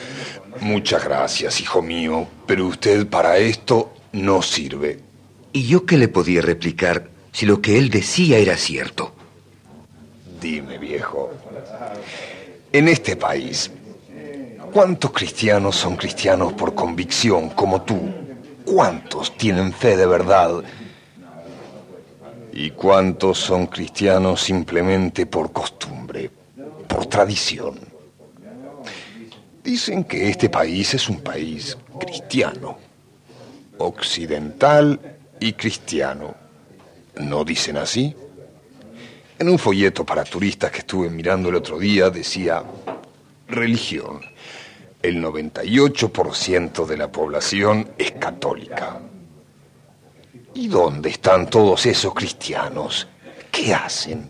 muchas 0.59 1.03
gracias, 1.03 1.61
hijo 1.61 1.81
mío, 1.81 2.27
pero 2.45 2.67
usted 2.67 3.07
para 3.07 3.37
esto 3.37 3.93
no 4.11 4.41
sirve. 4.41 5.08
¿Y 5.51 5.65
yo 5.65 5.85
qué 5.85 5.97
le 5.97 6.07
podía 6.07 6.41
replicar 6.41 7.09
si 7.31 7.45
lo 7.45 7.61
que 7.61 7.77
él 7.77 7.89
decía 7.89 8.37
era 8.37 8.55
cierto? 8.55 9.13
Dime, 10.39 10.77
viejo, 10.77 11.31
en 12.71 12.87
este 12.87 13.15
país, 13.15 13.71
¿cuántos 14.71 15.11
cristianos 15.11 15.75
son 15.75 15.95
cristianos 15.95 16.53
por 16.53 16.75
convicción 16.75 17.49
como 17.49 17.81
tú? 17.81 17.99
¿Cuántos 18.63 19.35
tienen 19.37 19.73
fe 19.73 19.97
de 19.97 20.05
verdad? 20.05 20.63
¿Y 22.53 22.71
cuántos 22.71 23.39
son 23.39 23.67
cristianos 23.67 24.41
simplemente 24.41 25.25
por 25.25 25.51
costumbre, 25.51 26.29
por 26.87 27.07
tradición? 27.07 27.79
Dicen 29.63 30.03
que 30.03 30.29
este 30.29 30.49
país 30.49 30.93
es 30.93 31.09
un 31.09 31.21
país 31.21 31.75
cristiano, 31.99 32.77
occidental 33.79 35.17
y 35.39 35.53
cristiano. 35.53 36.36
¿No 37.17 37.43
dicen 37.43 37.77
así? 37.77 38.15
En 39.38 39.50
un 39.50 39.58
folleto 39.58 40.05
para 40.05 40.24
turistas 40.24 40.72
que 40.72 40.79
estuve 40.79 41.10
mirando 41.10 41.50
el 41.50 41.55
otro 41.55 41.79
día 41.79 42.10
decía, 42.10 42.63
religión. 43.48 44.22
El 45.01 45.24
98% 45.24 46.86
de 46.86 46.98
la 46.98 47.10
población 47.10 47.91
es 47.98 48.12
católica. 48.12 49.00
¿Y 50.53 50.67
dónde 50.67 51.10
están 51.10 51.50
todos 51.50 51.86
esos 51.86 52.13
cristianos? 52.13 53.08
¿Qué 53.50 53.74
hacen? 53.74 54.29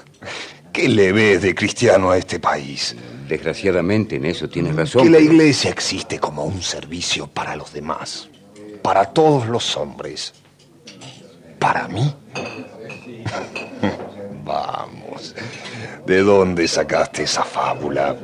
¿Qué 0.72 0.88
le 0.88 1.10
ves 1.10 1.42
de 1.42 1.54
cristiano 1.54 2.12
a 2.12 2.18
este 2.18 2.38
país? 2.38 2.94
Desgraciadamente 3.28 4.16
en 4.16 4.26
eso 4.26 4.48
tienes 4.48 4.76
razón. 4.76 5.02
Que 5.02 5.10
la 5.10 5.18
iglesia 5.18 5.70
existe 5.70 6.20
como 6.20 6.44
un 6.44 6.62
servicio 6.62 7.26
para 7.26 7.56
los 7.56 7.72
demás, 7.72 8.29
para 8.82 9.06
todos 9.06 9.46
los 9.46 9.76
hombres. 9.76 10.34
¿Para 11.58 11.88
mí? 11.88 12.14
Vamos, 14.44 15.34
¿de 16.06 16.22
dónde 16.22 16.66
sacaste 16.66 17.24
esa 17.24 17.44
fábula? 17.44 18.16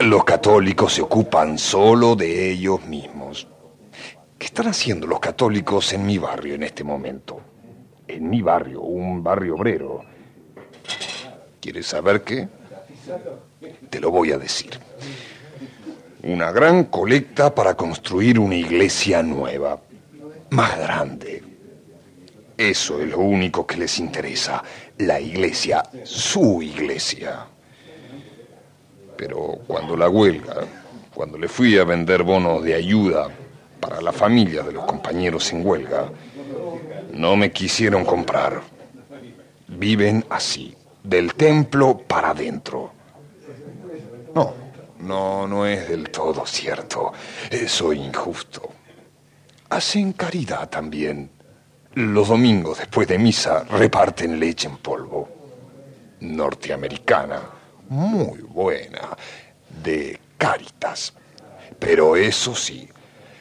Los 0.00 0.24
católicos 0.24 0.94
se 0.94 1.02
ocupan 1.02 1.58
solo 1.58 2.16
de 2.16 2.50
ellos 2.50 2.84
mismos. 2.84 3.46
¿Qué 4.38 4.46
están 4.46 4.68
haciendo 4.68 5.06
los 5.06 5.20
católicos 5.20 5.92
en 5.92 6.04
mi 6.04 6.18
barrio 6.18 6.54
en 6.54 6.62
este 6.62 6.84
momento? 6.84 7.40
En 8.06 8.28
mi 8.28 8.42
barrio, 8.42 8.82
un 8.82 9.22
barrio 9.22 9.54
obrero. 9.54 10.02
¿Quieres 11.60 11.86
saber 11.86 12.22
qué? 12.22 12.48
Te 13.88 14.00
lo 14.00 14.10
voy 14.10 14.32
a 14.32 14.38
decir. 14.38 14.78
Una 16.26 16.50
gran 16.50 16.86
colecta 16.86 17.54
para 17.54 17.76
construir 17.76 18.40
una 18.40 18.56
iglesia 18.56 19.22
nueva, 19.22 19.78
más 20.50 20.76
grande. 20.76 21.40
Eso 22.58 23.00
es 23.00 23.08
lo 23.08 23.20
único 23.20 23.64
que 23.64 23.76
les 23.76 24.00
interesa, 24.00 24.60
la 24.98 25.20
iglesia, 25.20 25.84
su 26.02 26.60
iglesia. 26.62 27.46
Pero 29.16 29.60
cuando 29.68 29.96
la 29.96 30.08
huelga, 30.08 30.66
cuando 31.14 31.38
le 31.38 31.46
fui 31.46 31.78
a 31.78 31.84
vender 31.84 32.24
bonos 32.24 32.64
de 32.64 32.74
ayuda 32.74 33.28
para 33.78 34.00
la 34.00 34.10
familia 34.10 34.64
de 34.64 34.72
los 34.72 34.84
compañeros 34.84 35.52
en 35.52 35.64
huelga, 35.64 36.10
no 37.12 37.36
me 37.36 37.52
quisieron 37.52 38.04
comprar. 38.04 38.62
Viven 39.68 40.24
así, 40.28 40.74
del 41.04 41.34
templo 41.34 41.98
para 41.98 42.30
adentro. 42.30 42.90
No, 44.34 44.65
no, 45.00 45.46
no 45.46 45.66
es 45.66 45.88
del 45.88 46.10
todo 46.10 46.46
cierto. 46.46 47.12
Eh, 47.50 47.68
Soy 47.68 48.00
injusto. 48.00 48.70
Hacen 49.70 50.12
caridad 50.12 50.68
también. 50.68 51.30
Los 51.94 52.28
domingos 52.28 52.78
después 52.78 53.08
de 53.08 53.18
misa 53.18 53.64
reparten 53.64 54.38
leche 54.38 54.68
en 54.68 54.76
polvo. 54.78 55.28
Norteamericana, 56.20 57.40
muy 57.88 58.40
buena, 58.40 59.16
de 59.82 60.20
Caritas. 60.38 61.14
Pero 61.78 62.16
eso 62.16 62.54
sí, 62.54 62.88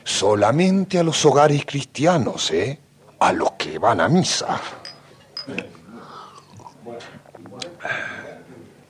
solamente 0.03 0.99
a 0.99 1.03
los 1.03 1.25
hogares 1.25 1.65
cristianos, 1.65 2.51
¿eh? 2.51 2.79
A 3.19 3.31
los 3.33 3.53
que 3.53 3.77
van 3.77 4.01
a 4.01 4.09
misa. 4.09 4.59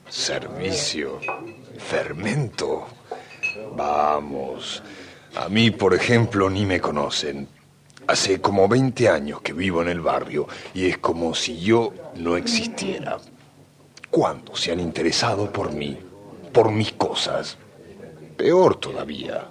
Servicio, 0.08 1.20
fermento. 1.78 2.88
Vamos. 3.76 4.82
A 5.36 5.50
mí, 5.50 5.72
por 5.72 5.94
ejemplo, 5.94 6.50
ni 6.50 6.66
me 6.66 6.80
conocen. 6.80 7.48
Hace 8.08 8.40
como 8.40 8.68
20 8.68 9.10
años 9.10 9.42
que 9.42 9.54
vivo 9.54 9.82
en 9.82 9.90
el 9.90 10.00
barrio 10.00 10.48
y 10.74 10.88
es 10.88 11.00
como 11.00 11.34
si 11.34 11.60
yo 11.60 11.94
no 12.16 12.38
existiera. 12.38 13.18
¿Cuándo 14.10 14.56
se 14.56 14.72
han 14.72 14.80
interesado 14.80 15.52
por 15.52 15.74
mí? 15.74 15.98
Por 16.54 16.72
mis 16.72 16.94
cosas. 16.94 17.58
Peor 18.38 18.76
todavía. 18.78 19.50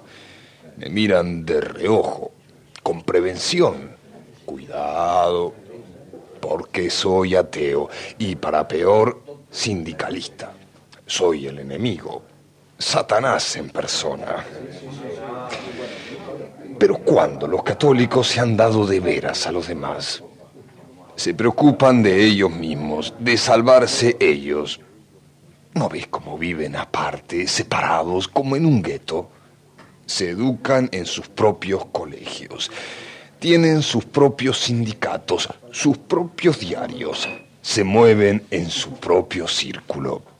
Me 0.76 0.88
miran 0.88 1.44
de 1.44 1.60
reojo, 1.60 2.32
con 2.82 3.02
prevención. 3.02 3.96
Cuidado, 4.46 5.52
porque 6.40 6.90
soy 6.90 7.34
ateo 7.34 7.88
y 8.18 8.36
para 8.36 8.68
peor, 8.68 9.22
sindicalista. 9.50 10.52
Soy 11.16 11.46
el 11.46 11.60
enemigo, 11.60 12.24
Satanás 12.76 13.54
en 13.54 13.70
persona. 13.70 14.44
Pero 16.76 16.98
¿cuándo 16.98 17.46
los 17.46 17.62
católicos 17.62 18.26
se 18.26 18.40
han 18.40 18.56
dado 18.56 18.84
de 18.84 18.98
veras 18.98 19.46
a 19.46 19.52
los 19.52 19.68
demás? 19.68 20.24
Se 21.14 21.32
preocupan 21.32 22.02
de 22.02 22.20
ellos 22.24 22.50
mismos, 22.50 23.14
de 23.20 23.36
salvarse 23.36 24.16
ellos. 24.18 24.80
¿No 25.74 25.88
ves 25.88 26.08
cómo 26.08 26.36
viven 26.36 26.74
aparte, 26.74 27.46
separados, 27.46 28.26
como 28.26 28.56
en 28.56 28.66
un 28.66 28.82
gueto? 28.82 29.30
Se 30.06 30.30
educan 30.30 30.88
en 30.90 31.06
sus 31.06 31.28
propios 31.28 31.84
colegios. 31.92 32.72
Tienen 33.38 33.82
sus 33.82 34.04
propios 34.04 34.58
sindicatos, 34.58 35.48
sus 35.70 35.96
propios 35.96 36.58
diarios. 36.58 37.28
Se 37.62 37.84
mueven 37.84 38.44
en 38.50 38.68
su 38.68 38.94
propio 38.94 39.46
círculo. 39.46 40.33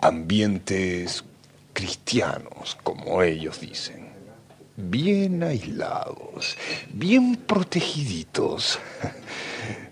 Ambientes 0.00 1.24
cristianos, 1.72 2.76
como 2.82 3.22
ellos 3.22 3.60
dicen. 3.60 4.08
Bien 4.76 5.42
aislados, 5.42 6.56
bien 6.92 7.36
protegiditos. 7.36 8.78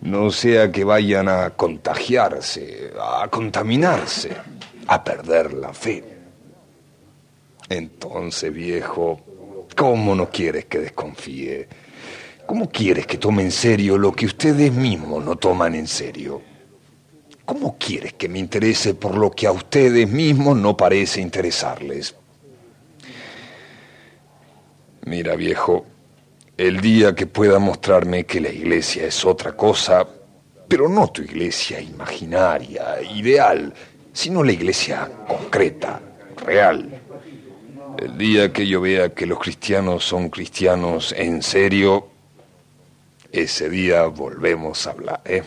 No 0.00 0.30
sea 0.30 0.70
que 0.70 0.84
vayan 0.84 1.28
a 1.28 1.50
contagiarse, 1.50 2.92
a 2.98 3.28
contaminarse, 3.28 4.34
a 4.86 5.02
perder 5.02 5.52
la 5.52 5.74
fe. 5.74 6.02
Entonces, 7.68 8.52
viejo, 8.52 9.20
¿cómo 9.76 10.14
no 10.14 10.30
quieres 10.30 10.66
que 10.66 10.78
desconfíe? 10.78 11.68
¿Cómo 12.46 12.70
quieres 12.70 13.06
que 13.06 13.18
tome 13.18 13.42
en 13.42 13.50
serio 13.50 13.98
lo 13.98 14.12
que 14.12 14.26
ustedes 14.26 14.72
mismos 14.72 15.24
no 15.24 15.36
toman 15.36 15.74
en 15.74 15.88
serio? 15.88 16.40
¿Cómo 17.46 17.76
quieres 17.78 18.14
que 18.14 18.28
me 18.28 18.40
interese 18.40 18.94
por 18.94 19.16
lo 19.16 19.30
que 19.30 19.46
a 19.46 19.52
ustedes 19.52 20.10
mismos 20.10 20.56
no 20.56 20.76
parece 20.76 21.20
interesarles? 21.20 22.16
Mira, 25.04 25.36
viejo, 25.36 25.86
el 26.56 26.80
día 26.80 27.14
que 27.14 27.28
pueda 27.28 27.60
mostrarme 27.60 28.26
que 28.26 28.40
la 28.40 28.48
iglesia 28.48 29.06
es 29.06 29.24
otra 29.24 29.56
cosa, 29.56 30.04
pero 30.66 30.88
no 30.88 31.06
tu 31.12 31.22
iglesia 31.22 31.80
imaginaria, 31.80 33.00
ideal, 33.00 33.72
sino 34.12 34.42
la 34.42 34.50
iglesia 34.50 35.08
concreta, 35.28 36.00
real. 36.44 37.00
El 37.96 38.18
día 38.18 38.52
que 38.52 38.66
yo 38.66 38.80
vea 38.80 39.10
que 39.10 39.24
los 39.24 39.38
cristianos 39.38 40.04
son 40.04 40.30
cristianos 40.30 41.14
en 41.16 41.40
serio, 41.42 42.08
ese 43.30 43.70
día 43.70 44.06
volvemos 44.06 44.84
a 44.88 44.90
hablar, 44.90 45.20
¿eh? 45.24 45.44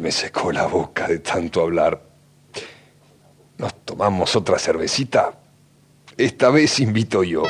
Me 0.00 0.10
secó 0.10 0.50
la 0.50 0.66
boca 0.66 1.06
de 1.06 1.18
tanto 1.18 1.60
hablar. 1.60 2.02
¿Nos 3.58 3.84
tomamos 3.84 4.34
otra 4.34 4.58
cervecita? 4.58 5.38
Esta 6.16 6.50
vez 6.50 6.80
invito 6.80 7.22
yo. 7.22 7.42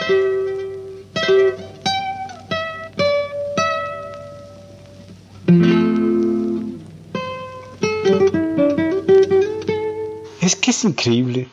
Es 10.40 10.56
que 10.56 10.70
es 10.70 10.84
increíble, 10.84 11.48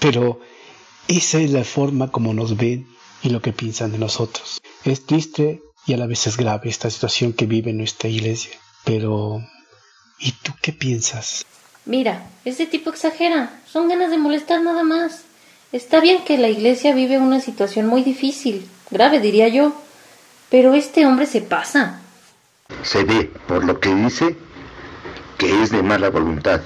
pero 0.00 0.40
esa 1.08 1.38
es 1.38 1.50
la 1.50 1.64
forma 1.64 2.10
como 2.10 2.34
nos 2.34 2.56
ven 2.56 2.86
y 3.22 3.30
lo 3.30 3.40
que 3.40 3.52
piensan 3.52 3.92
de 3.92 3.98
nosotros. 3.98 4.60
Es 4.84 5.06
triste 5.06 5.62
y 5.86 5.94
a 5.94 5.96
la 5.96 6.06
vez 6.06 6.26
es 6.26 6.36
grave 6.36 6.68
esta 6.68 6.90
situación 6.90 7.32
que 7.32 7.46
vive 7.46 7.72
nuestra 7.72 8.08
iglesia. 8.08 8.52
Pero, 8.84 9.40
¿y 10.18 10.32
tú 10.32 10.52
qué 10.62 10.72
piensas? 10.72 11.44
Mira, 11.84 12.26
este 12.44 12.66
tipo 12.66 12.90
exagera. 12.90 13.60
Son 13.66 13.88
ganas 13.88 14.10
de 14.10 14.18
molestar 14.18 14.62
nada 14.62 14.82
más. 14.82 15.22
Está 15.72 16.00
bien 16.00 16.24
que 16.24 16.38
la 16.38 16.48
iglesia 16.48 16.94
vive 16.94 17.18
una 17.18 17.40
situación 17.40 17.86
muy 17.86 18.02
difícil, 18.02 18.68
grave 18.90 19.20
diría 19.20 19.48
yo, 19.48 19.74
pero 20.48 20.74
este 20.74 21.04
hombre 21.04 21.26
se 21.26 21.40
pasa. 21.40 22.00
Se 22.84 23.02
ve, 23.02 23.30
por 23.48 23.64
lo 23.64 23.80
que 23.80 23.94
dice, 23.94 24.36
que 25.36 25.62
es 25.62 25.70
de 25.70 25.82
mala 25.82 26.10
voluntad. 26.10 26.62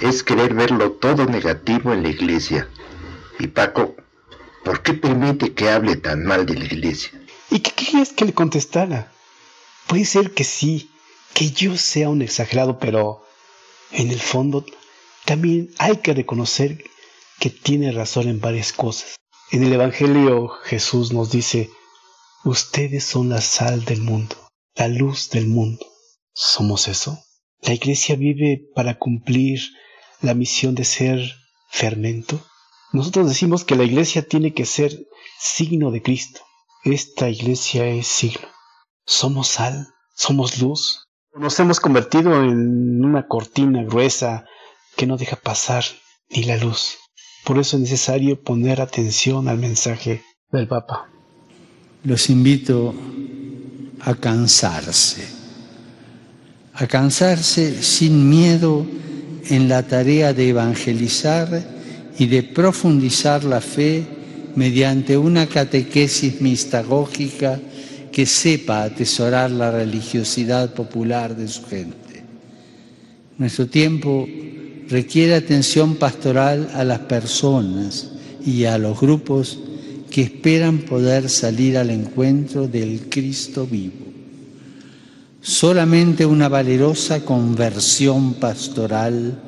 Es 0.00 0.22
querer 0.22 0.54
verlo 0.54 0.92
todo 0.92 1.26
negativo 1.26 1.92
en 1.92 2.04
la 2.04 2.10
iglesia. 2.10 2.68
Y 3.38 3.48
Paco, 3.48 3.96
¿por 4.64 4.82
qué 4.82 4.94
permite 4.94 5.52
que 5.52 5.68
hable 5.68 5.96
tan 5.96 6.24
mal 6.24 6.46
de 6.46 6.54
la 6.54 6.64
iglesia? 6.64 7.10
¿Y 7.50 7.60
qué 7.60 7.72
querías 7.72 8.12
que 8.12 8.24
le 8.24 8.34
contestara? 8.34 9.10
Puede 9.86 10.04
ser 10.04 10.32
que 10.32 10.44
sí, 10.44 10.90
que 11.36 11.50
yo 11.50 11.76
sea 11.76 12.08
un 12.08 12.22
exagerado, 12.22 12.78
pero 12.78 13.22
en 13.90 14.10
el 14.10 14.20
fondo 14.20 14.64
también 15.26 15.68
hay 15.76 15.98
que 15.98 16.14
reconocer 16.14 16.82
que 17.38 17.50
tiene 17.50 17.92
razón 17.92 18.26
en 18.28 18.40
varias 18.40 18.72
cosas. 18.72 19.16
En 19.50 19.62
el 19.62 19.70
Evangelio 19.70 20.48
Jesús 20.64 21.12
nos 21.12 21.30
dice, 21.30 21.68
ustedes 22.44 23.04
son 23.04 23.28
la 23.28 23.42
sal 23.42 23.84
del 23.84 24.00
mundo, 24.00 24.34
la 24.76 24.88
luz 24.88 25.28
del 25.28 25.46
mundo. 25.46 25.84
¿Somos 26.32 26.88
eso? 26.88 27.18
La 27.60 27.74
iglesia 27.74 28.16
vive 28.16 28.62
para 28.74 28.98
cumplir 28.98 29.60
la 30.22 30.32
misión 30.32 30.74
de 30.74 30.86
ser 30.86 31.20
fermento. 31.68 32.40
Nosotros 32.92 33.28
decimos 33.28 33.62
que 33.64 33.76
la 33.76 33.84
iglesia 33.84 34.26
tiene 34.26 34.54
que 34.54 34.64
ser 34.64 35.06
signo 35.38 35.90
de 35.90 36.00
Cristo. 36.00 36.40
Esta 36.84 37.28
iglesia 37.28 37.86
es 37.88 38.06
signo. 38.06 38.48
Somos 39.04 39.48
sal, 39.48 39.86
somos 40.14 40.62
luz. 40.62 41.05
Nos 41.38 41.60
hemos 41.60 41.80
convertido 41.80 42.42
en 42.42 43.04
una 43.04 43.28
cortina 43.28 43.84
gruesa 43.84 44.46
que 44.96 45.06
no 45.06 45.18
deja 45.18 45.36
pasar 45.36 45.84
ni 46.30 46.44
la 46.44 46.56
luz. 46.56 46.96
Por 47.44 47.58
eso 47.58 47.76
es 47.76 47.82
necesario 47.82 48.42
poner 48.42 48.80
atención 48.80 49.46
al 49.46 49.58
mensaje 49.58 50.22
del 50.50 50.66
Papa. 50.66 51.10
Los 52.04 52.30
invito 52.30 52.94
a 54.00 54.14
cansarse, 54.14 55.28
a 56.72 56.86
cansarse 56.86 57.82
sin 57.82 58.30
miedo 58.30 58.86
en 59.50 59.68
la 59.68 59.82
tarea 59.82 60.32
de 60.32 60.48
evangelizar 60.48 61.48
y 62.18 62.26
de 62.28 62.44
profundizar 62.44 63.44
la 63.44 63.60
fe 63.60 64.06
mediante 64.54 65.18
una 65.18 65.46
catequesis 65.46 66.40
mistagógica 66.40 67.60
que 68.16 68.24
sepa 68.24 68.82
atesorar 68.82 69.50
la 69.50 69.70
religiosidad 69.70 70.72
popular 70.72 71.36
de 71.36 71.46
su 71.48 71.66
gente. 71.66 72.24
Nuestro 73.36 73.66
tiempo 73.66 74.26
requiere 74.88 75.34
atención 75.34 75.96
pastoral 75.96 76.70
a 76.72 76.82
las 76.82 77.00
personas 77.00 78.12
y 78.42 78.64
a 78.64 78.78
los 78.78 78.98
grupos 78.98 79.58
que 80.10 80.22
esperan 80.22 80.78
poder 80.78 81.28
salir 81.28 81.76
al 81.76 81.90
encuentro 81.90 82.66
del 82.66 83.10
Cristo 83.10 83.66
vivo. 83.66 84.06
Solamente 85.42 86.24
una 86.24 86.48
valerosa 86.48 87.20
conversión 87.20 88.32
pastoral, 88.32 89.38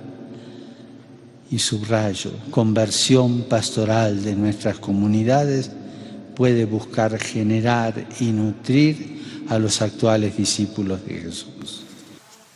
y 1.50 1.59
subrayo, 1.59 2.33
conversión 2.50 3.44
pastoral 3.48 4.22
de 4.22 4.37
nuestras 4.37 4.78
comunidades 4.78 5.70
puede 6.38 6.64
buscar 6.66 7.18
generar 7.18 7.92
y 8.20 8.31
nutrir 8.31 9.44
a 9.51 9.59
los 9.59 9.83
actuales 9.83 10.37
discípulos 10.37 11.05
de 11.05 11.14
Jesús. 11.14 11.85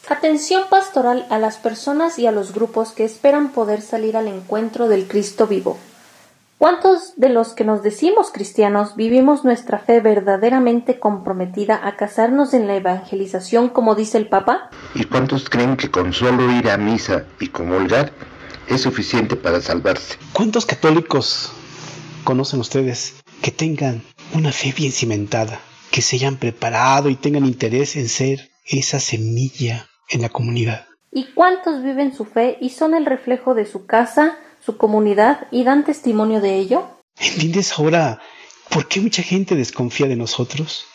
Atención 0.09 0.63
pastoral 0.71 1.27
a 1.31 1.39
las 1.39 1.57
personas 1.57 2.19
y 2.19 2.29
a 2.29 2.33
los 2.33 2.55
grupos 2.55 2.93
que 2.93 3.05
esperan 3.05 3.51
poder 3.51 3.83
salir 3.83 4.17
al 4.17 4.29
encuentro 4.29 4.89
del 4.89 5.09
Cristo 5.09 5.49
vivo. 5.49 5.79
¿Cuántos 6.59 7.15
de 7.17 7.29
los 7.29 7.55
que 7.55 7.65
nos 7.65 7.83
decimos 7.83 8.31
cristianos 8.31 8.95
vivimos 8.95 9.45
nuestra 9.45 9.81
fe 9.81 9.99
verdaderamente 9.99 11.01
comprometida 11.01 11.81
a 11.85 11.97
casarnos 11.97 12.55
en 12.55 12.69
la 12.69 12.77
evangelización 12.77 13.69
como 13.69 13.97
dice 13.97 14.17
el 14.17 14.29
Papa? 14.29 14.71
¿Y 14.95 15.05
cuántos 15.05 15.51
creen 15.51 15.77
que 15.77 15.91
con 15.91 16.13
solo 16.13 16.53
ir 16.53 16.71
a 16.71 16.77
misa 16.77 17.25
y 17.41 17.49
comulgar 17.49 18.13
es 18.69 18.83
suficiente 18.83 19.35
para 19.35 19.61
salvarse? 19.61 20.19
¿Cuántos 20.33 20.67
católicos 20.67 21.51
conocen 22.23 22.61
ustedes 22.61 23.22
que 23.43 23.51
tengan 23.51 24.03
una 24.33 24.53
fe 24.53 24.73
bien 24.75 24.93
cimentada, 24.93 25.61
que 25.91 26.01
se 26.01 26.17
hayan 26.17 26.37
preparado 26.37 27.11
y 27.11 27.17
tengan 27.17 27.45
interés 27.45 27.97
en 27.97 28.09
ser 28.09 28.51
esa 28.65 29.01
semilla 29.01 29.89
en 30.09 30.23
la 30.23 30.29
comunidad? 30.29 30.87
¿Y 31.11 31.27
cuántos 31.35 31.83
viven 31.83 32.15
su 32.15 32.25
fe 32.25 32.57
y 32.61 32.71
son 32.71 32.95
el 32.95 33.05
reflejo 33.05 33.55
de 33.55 33.67
su 33.67 33.85
casa, 33.85 34.39
su 34.65 34.79
comunidad 34.79 35.49
y 35.51 35.65
dan 35.65 35.85
testimonio 35.85 36.41
de 36.41 36.57
ello? 36.57 36.87
¿Entiendes 37.19 37.79
ahora 37.79 38.21
por 38.71 38.89
qué 38.89 39.01
mucha 39.01 39.23
gente 39.23 39.55
desconfía 39.57 40.07
de 40.07 40.17
nosotros? 40.17 40.87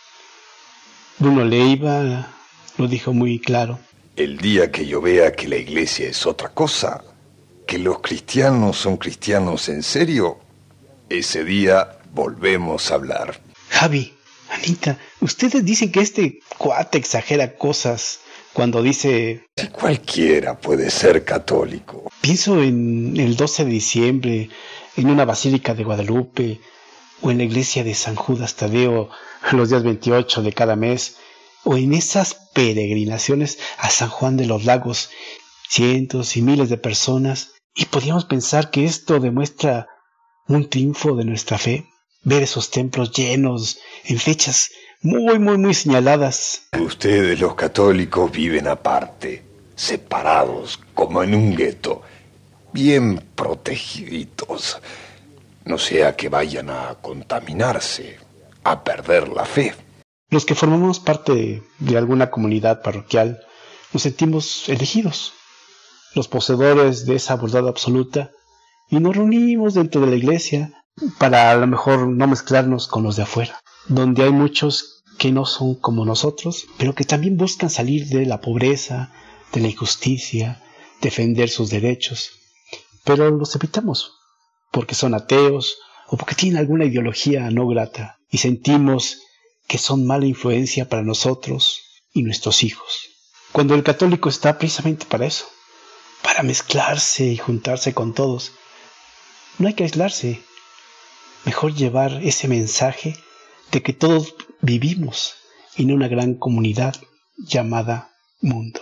Bruno 1.19 1.43
Leiva 1.43 2.33
lo 2.77 2.87
dijo 2.87 3.13
muy 3.13 3.39
claro. 3.39 3.77
El 4.15 4.37
día 4.37 4.71
que 4.71 4.87
yo 4.87 5.01
vea 5.01 5.33
que 5.33 5.47
la 5.47 5.57
iglesia 5.57 6.07
es 6.07 6.25
otra 6.25 6.49
cosa, 6.49 7.03
que 7.67 7.77
los 7.77 7.99
cristianos 7.99 8.77
son 8.77 8.97
cristianos 8.97 9.69
en 9.69 9.83
serio, 9.83 10.39
ese 11.09 11.43
día 11.43 11.96
volvemos 12.17 12.91
a 12.91 12.95
hablar. 12.95 13.39
Javi, 13.69 14.11
Anita, 14.49 14.97
ustedes 15.21 15.63
dicen 15.63 15.91
que 15.91 15.99
este 15.99 16.39
cuate 16.57 16.97
exagera 16.97 17.55
cosas 17.55 18.21
cuando 18.53 18.81
dice... 18.81 19.45
Cualquiera 19.71 20.57
puede 20.57 20.89
ser 20.89 21.23
católico. 21.23 22.09
Pienso 22.19 22.63
en 22.63 23.15
el 23.17 23.35
12 23.35 23.65
de 23.65 23.71
diciembre, 23.71 24.49
en 24.95 25.09
una 25.11 25.25
basílica 25.25 25.75
de 25.75 25.83
Guadalupe, 25.83 26.59
o 27.21 27.29
en 27.29 27.37
la 27.37 27.43
iglesia 27.43 27.83
de 27.83 27.93
San 27.93 28.15
Judas 28.15 28.55
Tadeo 28.55 29.09
los 29.51 29.69
días 29.69 29.83
28 29.83 30.41
de 30.41 30.53
cada 30.53 30.75
mes, 30.75 31.17
o 31.63 31.77
en 31.77 31.93
esas 31.93 32.33
peregrinaciones 32.55 33.59
a 33.77 33.91
San 33.91 34.09
Juan 34.09 34.37
de 34.37 34.47
los 34.47 34.65
Lagos, 34.65 35.11
cientos 35.69 36.35
y 36.35 36.41
miles 36.41 36.69
de 36.69 36.77
personas, 36.77 37.53
y 37.75 37.85
podríamos 37.85 38.25
pensar 38.25 38.71
que 38.71 38.85
esto 38.85 39.19
demuestra 39.19 39.87
un 40.47 40.67
triunfo 40.67 41.15
de 41.15 41.25
nuestra 41.25 41.59
fe, 41.59 41.85
ver 42.23 42.43
esos 42.43 42.71
templos 42.71 43.11
llenos 43.11 43.79
en 44.05 44.19
fechas 44.19 44.69
muy, 45.01 45.39
muy, 45.39 45.57
muy 45.57 45.73
señaladas. 45.73 46.63
Ustedes 46.79 47.39
los 47.39 47.55
católicos 47.55 48.31
viven 48.31 48.67
aparte, 48.67 49.43
separados, 49.75 50.79
como 50.93 51.23
en 51.23 51.35
un 51.35 51.55
gueto, 51.55 52.01
bien 52.73 53.23
protegiditos. 53.35 54.79
No 55.65 55.77
sea 55.77 56.15
que 56.15 56.29
vayan 56.29 56.69
a 56.69 56.95
contaminarse, 57.01 58.17
a 58.63 58.83
perder 58.83 59.29
la 59.29 59.45
fe. 59.45 59.75
Los 60.29 60.45
que 60.45 60.55
formamos 60.55 60.99
parte 60.99 61.63
de 61.79 61.97
alguna 61.97 62.29
comunidad 62.29 62.81
parroquial 62.81 63.39
nos 63.93 64.03
sentimos 64.03 64.67
elegidos, 64.67 65.33
los 66.15 66.27
poseedores 66.27 67.05
de 67.05 67.15
esa 67.15 67.37
verdad 67.37 67.67
absoluta, 67.67 68.31
y 68.89 68.99
nos 68.99 69.15
reunimos 69.15 69.73
dentro 69.73 70.01
de 70.01 70.07
la 70.07 70.15
iglesia 70.15 70.76
para 71.17 71.51
a 71.51 71.55
lo 71.55 71.67
mejor 71.67 72.07
no 72.07 72.27
mezclarnos 72.27 72.87
con 72.87 73.03
los 73.03 73.15
de 73.15 73.23
afuera, 73.23 73.59
donde 73.87 74.23
hay 74.23 74.31
muchos 74.31 75.03
que 75.17 75.31
no 75.31 75.45
son 75.45 75.75
como 75.75 76.05
nosotros, 76.05 76.67
pero 76.77 76.93
que 76.93 77.03
también 77.03 77.37
buscan 77.37 77.69
salir 77.69 78.07
de 78.07 78.25
la 78.25 78.41
pobreza, 78.41 79.11
de 79.53 79.61
la 79.61 79.67
injusticia, 79.67 80.63
defender 81.01 81.49
sus 81.49 81.69
derechos, 81.69 82.31
pero 83.03 83.29
los 83.31 83.55
evitamos, 83.55 84.13
porque 84.71 84.95
son 84.95 85.13
ateos 85.13 85.77
o 86.07 86.17
porque 86.17 86.35
tienen 86.35 86.59
alguna 86.59 86.85
ideología 86.85 87.49
no 87.51 87.67
grata, 87.67 88.19
y 88.29 88.39
sentimos 88.39 89.19
que 89.67 89.77
son 89.77 90.05
mala 90.05 90.25
influencia 90.25 90.87
para 90.87 91.03
nosotros 91.03 91.81
y 92.13 92.23
nuestros 92.23 92.63
hijos. 92.63 93.09
Cuando 93.51 93.75
el 93.75 93.83
católico 93.83 94.29
está 94.29 94.57
precisamente 94.57 95.05
para 95.05 95.25
eso, 95.25 95.45
para 96.21 96.43
mezclarse 96.43 97.25
y 97.25 97.37
juntarse 97.37 97.93
con 97.93 98.13
todos. 98.13 98.51
No 99.59 99.67
hay 99.67 99.73
que 99.73 99.83
aislarse, 99.83 100.41
mejor 101.45 101.73
llevar 101.73 102.19
ese 102.23 102.47
mensaje 102.47 103.15
de 103.71 103.81
que 103.81 103.93
todos 103.93 104.35
vivimos 104.61 105.35
en 105.77 105.91
una 105.91 106.07
gran 106.07 106.35
comunidad 106.35 106.95
llamada 107.37 108.09
mundo. 108.41 108.81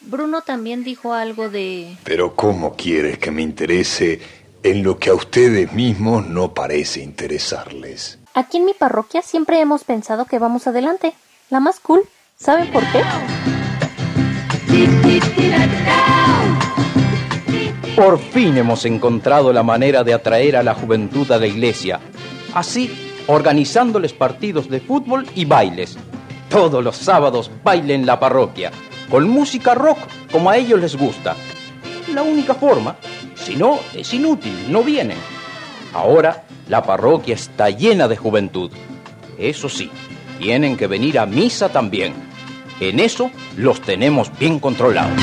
Bruno 0.00 0.42
también 0.42 0.84
dijo 0.84 1.12
algo 1.12 1.48
de... 1.48 1.96
Pero 2.04 2.36
¿cómo 2.36 2.74
quieres 2.76 3.18
que 3.18 3.30
me 3.30 3.42
interese 3.42 4.20
en 4.62 4.82
lo 4.82 4.98
que 4.98 5.10
a 5.10 5.14
ustedes 5.14 5.72
mismos 5.72 6.26
no 6.26 6.54
parece 6.54 7.00
interesarles? 7.00 8.18
Aquí 8.34 8.58
en 8.58 8.66
mi 8.66 8.74
parroquia 8.74 9.22
siempre 9.22 9.60
hemos 9.60 9.84
pensado 9.84 10.26
que 10.26 10.38
vamos 10.38 10.66
adelante. 10.66 11.14
La 11.50 11.60
más 11.60 11.80
cool. 11.80 12.02
¿Saben 12.36 12.70
por 12.70 12.84
qué? 12.92 13.02
Por 17.98 18.20
fin 18.20 18.56
hemos 18.56 18.84
encontrado 18.84 19.52
la 19.52 19.64
manera 19.64 20.04
de 20.04 20.14
atraer 20.14 20.54
a 20.54 20.62
la 20.62 20.72
juventud 20.72 21.28
a 21.32 21.36
la 21.36 21.48
iglesia. 21.48 21.98
Así, 22.54 22.96
organizándoles 23.26 24.12
partidos 24.12 24.70
de 24.70 24.78
fútbol 24.78 25.26
y 25.34 25.44
bailes. 25.44 25.98
Todos 26.48 26.84
los 26.84 26.94
sábados 26.94 27.50
baile 27.64 27.94
en 27.94 28.06
la 28.06 28.20
parroquia, 28.20 28.70
con 29.10 29.28
música 29.28 29.74
rock 29.74 29.98
como 30.30 30.48
a 30.48 30.56
ellos 30.56 30.80
les 30.80 30.94
gusta. 30.94 31.34
La 32.14 32.22
única 32.22 32.54
forma, 32.54 32.94
si 33.34 33.56
no, 33.56 33.80
es 33.92 34.14
inútil, 34.14 34.54
no 34.68 34.84
vienen. 34.84 35.18
Ahora 35.92 36.44
la 36.68 36.84
parroquia 36.84 37.34
está 37.34 37.68
llena 37.68 38.06
de 38.06 38.16
juventud. 38.16 38.70
Eso 39.36 39.68
sí, 39.68 39.90
tienen 40.38 40.76
que 40.76 40.86
venir 40.86 41.18
a 41.18 41.26
misa 41.26 41.68
también. 41.68 42.14
En 42.78 43.00
eso 43.00 43.32
los 43.56 43.80
tenemos 43.80 44.30
bien 44.38 44.60
controlados. 44.60 45.20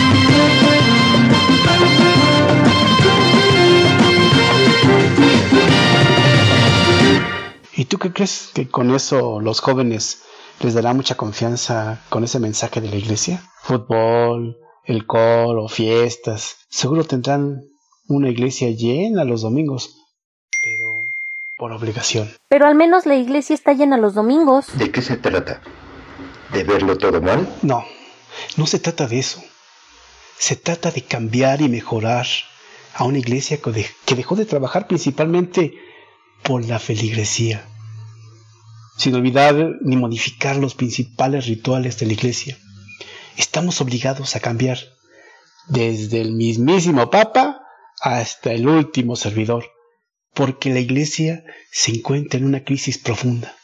¿Y 7.77 7.85
tú 7.85 7.97
qué 7.97 8.13
crees 8.13 8.51
que 8.53 8.69
con 8.69 8.95
eso 8.95 9.41
los 9.41 9.59
jóvenes 9.59 10.23
les 10.61 10.73
dará 10.73 10.93
mucha 10.93 11.15
confianza 11.15 12.01
con 12.09 12.23
ese 12.23 12.39
mensaje 12.39 12.79
de 12.79 12.89
la 12.89 12.95
iglesia? 12.95 13.43
Fútbol, 13.63 14.57
el 14.85 15.05
coro, 15.05 15.67
fiestas. 15.67 16.55
Seguro 16.69 17.03
tendrán 17.03 17.63
una 18.07 18.29
iglesia 18.29 18.69
llena 18.69 19.25
los 19.25 19.41
domingos, 19.41 19.97
pero 20.61 21.11
por 21.57 21.73
obligación. 21.73 22.31
Pero 22.47 22.65
al 22.65 22.75
menos 22.75 23.05
la 23.05 23.15
iglesia 23.15 23.53
está 23.53 23.73
llena 23.73 23.97
los 23.97 24.13
domingos. 24.13 24.67
¿De 24.77 24.91
qué 24.91 25.01
se 25.01 25.17
trata? 25.17 25.61
¿De 26.53 26.63
verlo 26.63 26.97
todo 26.97 27.21
mal? 27.21 27.45
No, 27.61 27.83
no 28.55 28.67
se 28.67 28.79
trata 28.79 29.05
de 29.05 29.19
eso. 29.19 29.43
Se 30.37 30.55
trata 30.55 30.91
de 30.91 31.01
cambiar 31.01 31.61
y 31.61 31.67
mejorar 31.67 32.25
a 32.93 33.03
una 33.03 33.17
iglesia 33.17 33.59
que 33.59 34.15
dejó 34.15 34.37
de 34.37 34.45
trabajar 34.45 34.87
principalmente 34.87 35.73
por 36.45 36.63
la 36.63 36.77
feligresía, 36.77 37.65
sin 38.97 39.15
olvidar 39.15 39.55
ni 39.81 39.97
modificar 39.97 40.55
los 40.57 40.75
principales 40.75 41.47
rituales 41.47 41.97
de 41.97 42.05
la 42.05 42.13
iglesia. 42.13 42.57
Estamos 43.35 43.81
obligados 43.81 44.35
a 44.35 44.39
cambiar 44.39 44.77
desde 45.67 46.21
el 46.21 46.33
mismísimo 46.33 47.09
Papa 47.09 47.61
hasta 47.99 48.53
el 48.53 48.67
último 48.67 49.15
servidor, 49.15 49.65
porque 50.35 50.69
la 50.69 50.79
iglesia 50.79 51.43
se 51.71 51.91
encuentra 51.91 52.39
en 52.39 52.45
una 52.45 52.63
crisis 52.63 52.99
profunda, 52.99 53.55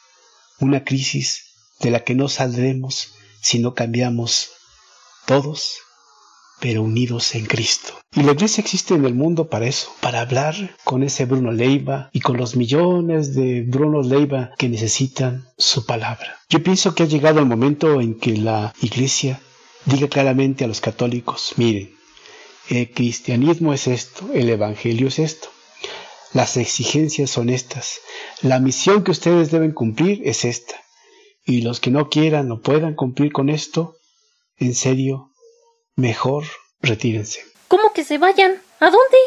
una 0.60 0.84
crisis 0.84 1.54
de 1.82 1.91
la 1.91 2.04
que 2.04 2.15
no 2.15 2.30
saldremos 2.30 3.13
si 3.41 3.60
no 3.60 3.76
cambiamos 3.76 4.50
todos 5.28 5.78
pero 6.62 6.84
unidos 6.84 7.36
en 7.36 7.45
Cristo. 7.47 8.00
Y 8.15 8.21
la 8.21 8.34
iglesia 8.34 8.62
existe 8.62 8.93
en 8.93 9.04
el 9.04 9.15
mundo 9.15 9.50
para 9.50 9.67
eso, 9.67 9.91
para 10.00 10.21
hablar 10.21 10.56
con 10.84 11.02
ese 11.02 11.26
Bruno 11.26 11.52
Leiva 11.52 12.10
y 12.13 12.21
con 12.21 12.38
los 12.38 12.56
millones 12.56 13.36
de 13.36 13.63
Bruno 13.63 14.02
Leiva 14.04 14.52
que 14.58 14.69
necesitan 14.69 15.47
su 15.58 15.86
palabra. 15.86 16.39
Yo 16.50 16.62
pienso 16.62 16.93
que 16.93 17.04
ha 17.04 17.08
llegado 17.08 17.39
el 17.39 17.47
momento 17.47 18.00
en 18.00 18.19
que 18.19 18.38
la 18.38 18.74
iglesia 18.82 19.41
diga 19.86 20.08
claramente 20.08 20.63
a 20.63 20.67
los 20.67 20.82
católicos, 20.82 21.54
miren, 21.58 21.95
el 22.69 22.91
cristianismo 22.91 23.74
es 23.74 23.88
esto, 23.88 24.30
el 24.34 24.50
evangelio 24.50 25.08
es 25.08 25.17
esto. 25.17 25.50
Las 26.32 26.56
exigencias 26.58 27.30
son 27.30 27.50
estas. 27.50 28.00
La 28.41 28.60
misión 28.60 29.04
que 29.04 29.12
ustedes 29.12 29.52
deben 29.52 29.71
cumplir 29.71 30.21
es 30.26 30.45
esta. 30.45 30.76
Y 31.43 31.63
los 31.63 31.80
que 31.80 31.91
no 31.91 32.10
quieran 32.10 32.52
o 32.52 32.62
puedan 32.62 32.93
cumplir 32.93 33.34
con 33.34 33.50
esto, 33.50 33.95
en 34.58 34.76
serio, 34.76 35.31
Mejor 36.02 36.46
retírense. 36.82 37.42
¿Cómo 37.68 37.94
que 37.94 38.04
se 38.04 38.18
vayan? 38.18 38.54
¿A 38.80 38.86
dónde? 38.86 39.18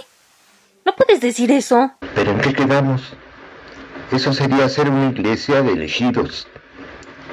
No 0.85 0.97
puedes 0.97 1.21
decir 1.21 1.53
eso. 1.53 1.93
¿Pero 2.17 2.33
en 2.33 2.41
qué 2.41 2.53
quedamos? 2.53 3.01
Eso 4.11 4.33
sería 4.33 4.69
ser 4.69 4.91
una 4.91 5.11
iglesia 5.11 5.63
de 5.63 5.71
elegidos. 5.71 6.49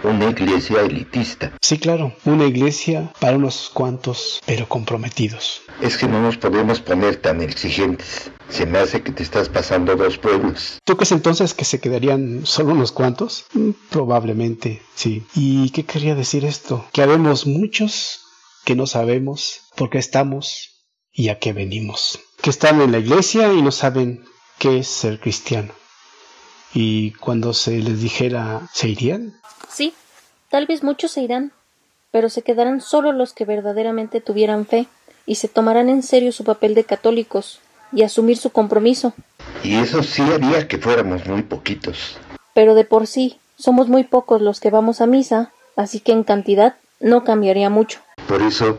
Una 0.03 0.29
iglesia 0.29 0.81
elitista. 0.81 1.53
Sí, 1.59 1.79
claro. 1.79 2.13
Una 2.23 2.45
iglesia 2.45 3.11
para 3.19 3.37
unos 3.37 3.71
cuantos, 3.73 4.41
pero 4.45 4.69
comprometidos. 4.69 5.63
Es 5.81 5.97
que 5.97 6.07
no 6.07 6.21
nos 6.21 6.37
podemos 6.37 6.79
poner 6.79 7.15
tan 7.15 7.41
exigentes. 7.41 8.29
Se 8.47 8.67
me 8.67 8.77
hace 8.77 9.01
que 9.01 9.11
te 9.11 9.23
estás 9.23 9.49
pasando 9.49 9.95
dos 9.95 10.19
pueblos. 10.19 10.77
¿Tú 10.85 10.97
crees 10.97 11.13
entonces 11.13 11.55
que 11.55 11.65
se 11.65 11.79
quedarían 11.79 12.45
solo 12.45 12.73
unos 12.73 12.91
cuantos? 12.91 13.45
Mm, 13.53 13.71
probablemente, 13.89 14.83
sí. 14.93 15.25
¿Y 15.33 15.71
qué 15.71 15.83
quería 15.83 16.13
decir 16.13 16.45
esto? 16.45 16.85
Que 16.93 17.01
habemos 17.01 17.47
muchos 17.47 18.20
que 18.65 18.75
no 18.75 18.87
sabemos 18.87 19.61
por 19.75 19.89
qué 19.89 19.97
estamos 19.97 20.71
y 21.11 21.29
a 21.29 21.39
qué 21.39 21.53
venimos. 21.53 22.19
Que 22.41 22.49
están 22.49 22.81
en 22.81 22.91
la 22.91 22.99
iglesia 22.99 23.53
y 23.53 23.61
no 23.61 23.71
saben 23.71 24.25
qué 24.59 24.79
es 24.79 24.87
ser 24.87 25.19
cristiano. 25.19 25.73
Y 26.73 27.11
cuando 27.13 27.53
se 27.53 27.79
les 27.79 28.01
dijera, 28.01 28.69
¿se 28.73 28.89
irían? 28.89 29.33
Sí, 29.69 29.93
tal 30.49 30.67
vez 30.67 30.83
muchos 30.83 31.11
se 31.11 31.21
irán, 31.21 31.51
pero 32.11 32.29
se 32.29 32.41
quedarán 32.41 32.81
solo 32.81 33.11
los 33.11 33.33
que 33.33 33.45
verdaderamente 33.45 34.21
tuvieran 34.21 34.65
fe 34.65 34.87
y 35.25 35.35
se 35.35 35.47
tomarán 35.47 35.89
en 35.89 36.03
serio 36.03 36.31
su 36.31 36.43
papel 36.43 36.75
de 36.75 36.83
católicos 36.83 37.59
y 37.91 38.03
asumir 38.03 38.37
su 38.37 38.51
compromiso. 38.51 39.13
Y 39.63 39.75
eso 39.75 40.01
sí 40.03 40.21
haría 40.21 40.67
que 40.67 40.77
fuéramos 40.77 41.25
muy 41.27 41.43
poquitos. 41.43 42.17
Pero 42.53 42.73
de 42.73 42.85
por 42.85 43.07
sí 43.07 43.37
somos 43.57 43.87
muy 43.87 44.03
pocos 44.03 44.41
los 44.41 44.59
que 44.59 44.69
vamos 44.69 45.01
a 45.01 45.07
misa, 45.07 45.51
así 45.75 45.99
que 45.99 46.11
en 46.11 46.23
cantidad 46.23 46.75
no 46.99 47.23
cambiaría 47.23 47.69
mucho. 47.69 47.99
Por 48.31 48.43
eso, 48.43 48.77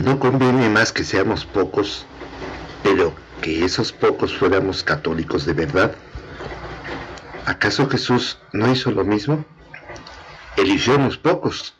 no 0.00 0.20
conviene 0.20 0.68
más 0.68 0.92
que 0.92 1.02
seamos 1.02 1.46
pocos, 1.46 2.04
pero 2.82 3.14
que 3.40 3.64
esos 3.64 3.90
pocos 3.90 4.36
fuéramos 4.36 4.84
católicos 4.84 5.46
de 5.46 5.54
verdad. 5.54 5.94
¿Acaso 7.46 7.88
Jesús 7.88 8.36
no 8.52 8.70
hizo 8.70 8.90
lo 8.90 9.02
mismo? 9.02 9.46
Eligió 10.58 10.96
unos 10.96 11.16
pocos. 11.16 11.72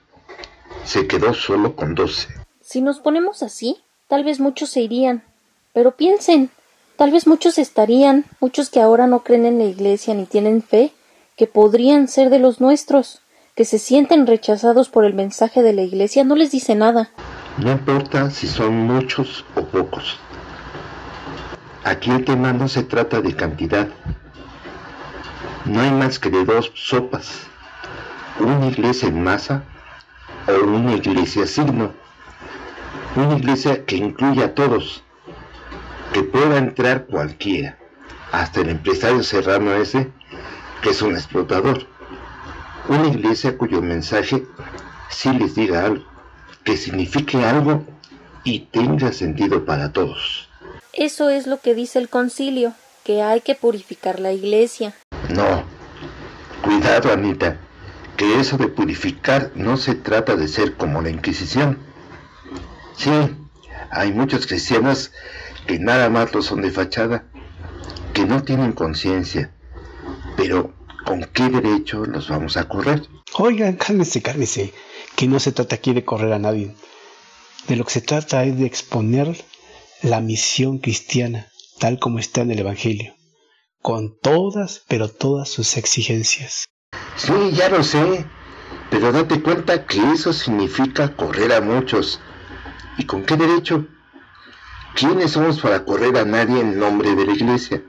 Se 0.87 1.07
quedó 1.07 1.35
solo 1.35 1.77
con 1.77 1.95
doce. 1.95 2.29
Si 2.63 2.81
nos 2.81 2.99
ponemos 3.01 3.43
así, 3.43 3.83
tal 4.09 4.25
vez 4.25 4.41
muchos 4.41 4.71
se 4.71 4.81
irían. 4.81 5.23
Pero 5.75 5.99
piensen, 5.99 6.49
tal 6.97 7.11
vez 7.11 7.27
muchos 7.27 7.59
estarían, 7.59 8.25
muchos 8.41 8.71
que 8.71 8.81
ahora 8.81 9.07
no 9.07 9.23
creen 9.23 9.45
en 9.45 9.59
la 9.59 9.65
iglesia 9.65 10.15
ni 10.15 10.25
tienen 10.25 10.63
fe, 10.63 10.95
que 11.37 11.47
podrían 11.47 12.09
ser 12.09 12.31
de 12.31 12.39
los 12.39 12.59
nuestros, 12.59 13.21
que 13.55 13.65
se 13.65 13.79
sienten 13.79 14.27
rechazados 14.27 14.89
por 14.89 15.05
el 15.05 15.15
mensaje 15.15 15.63
de 15.63 15.73
la 15.73 15.83
iglesia, 15.83 16.25
no 16.25 16.37
les 16.37 16.51
dice 16.51 16.75
nada. 16.75 17.11
No 17.59 17.73
importa 17.73 18.31
si 18.31 18.47
son 18.47 18.75
muchos 18.87 19.45
o 19.55 19.63
pocos. 19.65 20.19
Aquí 21.85 22.11
el 22.11 22.25
tema 22.25 22.53
no 22.53 22.69
se 22.69 22.83
trata 22.83 23.21
de 23.21 23.35
cantidad. 23.35 23.89
No 25.65 25.81
hay 25.81 25.91
más 25.91 26.19
que 26.19 26.31
de 26.31 26.45
dos 26.45 26.73
sopas. 26.75 27.47
Una 28.39 28.67
iglesia 28.67 29.09
en 29.09 29.23
masa 29.23 29.65
o 30.47 30.65
una 30.65 30.95
iglesia 30.95 31.47
signo. 31.47 31.93
Una 33.17 33.37
iglesia 33.37 33.85
que 33.85 33.97
incluya 33.97 34.47
a 34.47 34.55
todos. 34.55 35.03
Que 36.13 36.23
pueda 36.23 36.59
entrar 36.59 37.07
cualquiera. 37.07 37.79
Hasta 38.33 38.61
el 38.61 38.71
empresario 38.71 39.23
serrano 39.23 39.73
ese, 39.73 40.11
que 40.83 40.91
es 40.91 41.03
un 41.03 41.15
explotador. 41.15 41.87
Una 42.91 43.07
iglesia 43.07 43.57
cuyo 43.57 43.81
mensaje 43.81 44.45
sí 45.11 45.33
les 45.33 45.55
diga 45.55 45.85
algo. 45.85 46.05
Que 46.65 46.77
signifique 46.77 47.37
algo 47.45 47.85
y 48.43 48.67
tenga 48.73 49.13
sentido 49.13 49.65
para 49.65 49.93
todos. 49.93 50.49
Eso 50.93 51.31
es 51.31 51.47
lo 51.47 51.61
que 51.61 51.77
dice 51.77 52.01
el 52.01 52.09
concilio, 52.09 52.75
que 53.05 53.23
hay 53.23 53.43
que 53.43 53.55
purificar 53.55 54.19
la 54.19 54.33
iglesia. 54.33 54.93
No. 55.29 55.63
Cuidado, 56.65 57.13
Anita, 57.13 57.59
que 58.17 58.41
eso 58.41 58.57
de 58.57 58.67
purificar 58.67 59.53
no 59.55 59.77
se 59.77 59.95
trata 59.95 60.35
de 60.35 60.49
ser 60.49 60.75
como 60.75 61.01
la 61.01 61.11
Inquisición. 61.11 61.79
Sí, 62.97 63.13
hay 63.93 64.13
muchos 64.13 64.49
cristianos 64.49 65.13
que 65.69 65.79
nada 65.79 66.11
más 66.11 66.35
lo 66.35 66.43
son 66.43 66.61
de 66.61 66.73
fachada, 66.73 67.23
que 68.15 68.25
no 68.25 68.43
tienen 68.43 68.73
conciencia. 68.73 69.53
Pero, 70.37 70.75
¿con 71.05 71.25
qué 71.33 71.49
derecho 71.49 72.05
los 72.05 72.29
vamos 72.29 72.57
a 72.57 72.69
correr? 72.69 73.03
Oigan, 73.35 73.77
cálmese, 73.77 74.23
cálmese, 74.23 74.73
que 75.17 75.27
no 75.27 75.41
se 75.41 75.53
trata 75.53 75.77
aquí 75.77 75.93
de 75.93 76.05
correr 76.05 76.33
a 76.33 76.39
nadie. 76.39 76.75
De 77.69 77.77
lo 77.77 77.85
que 77.85 77.93
se 77.93 78.01
trata 78.01 78.45
es 78.45 78.59
de 78.59 78.67
exponer 78.67 79.45
la 80.03 80.21
misión 80.21 80.79
cristiana 80.79 81.51
tal 81.81 81.99
como 81.99 82.19
está 82.19 82.43
en 82.43 82.53
el 82.53 82.61
Evangelio, 82.61 83.17
con 83.83 84.17
todas, 84.21 84.85
pero 84.87 85.09
todas 85.09 85.49
sus 85.49 85.77
exigencias. 85.79 86.67
Sí, 87.17 87.33
ya 87.53 87.71
lo 87.71 87.83
sé, 87.83 88.27
pero 88.91 89.11
date 89.11 89.43
cuenta 89.43 89.87
que 89.87 90.13
eso 90.13 90.33
significa 90.33 91.17
correr 91.17 91.53
a 91.55 91.63
muchos. 91.63 92.21
¿Y 92.99 93.07
con 93.07 93.25
qué 93.25 93.37
derecho? 93.37 93.87
¿Quiénes 94.95 95.33
somos 95.33 95.61
para 95.61 95.85
correr 95.85 96.19
a 96.19 96.25
nadie 96.25 96.61
en 96.61 96.79
nombre 96.79 97.15
de 97.17 97.25
la 97.25 97.33
iglesia? 97.33 97.83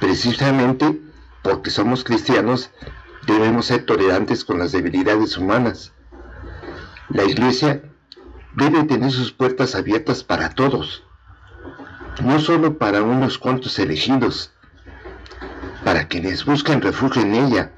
Precisamente 0.00 0.98
porque 1.42 1.70
somos 1.70 2.04
cristianos, 2.04 2.70
debemos 3.26 3.66
ser 3.66 3.84
tolerantes 3.84 4.44
con 4.44 4.58
las 4.58 4.72
debilidades 4.72 5.36
humanas. 5.36 5.92
La 7.08 7.24
iglesia 7.24 7.82
debe 8.54 8.84
tener 8.84 9.10
sus 9.10 9.32
puertas 9.32 9.74
abiertas 9.74 10.24
para 10.24 10.50
todos, 10.50 11.04
no 12.22 12.38
solo 12.40 12.78
para 12.78 13.02
unos 13.02 13.38
cuantos 13.38 13.78
elegidos, 13.78 14.52
para 15.84 16.08
quienes 16.08 16.44
buscan 16.44 16.82
refugio 16.82 17.22
en 17.22 17.34
ella, 17.34 17.72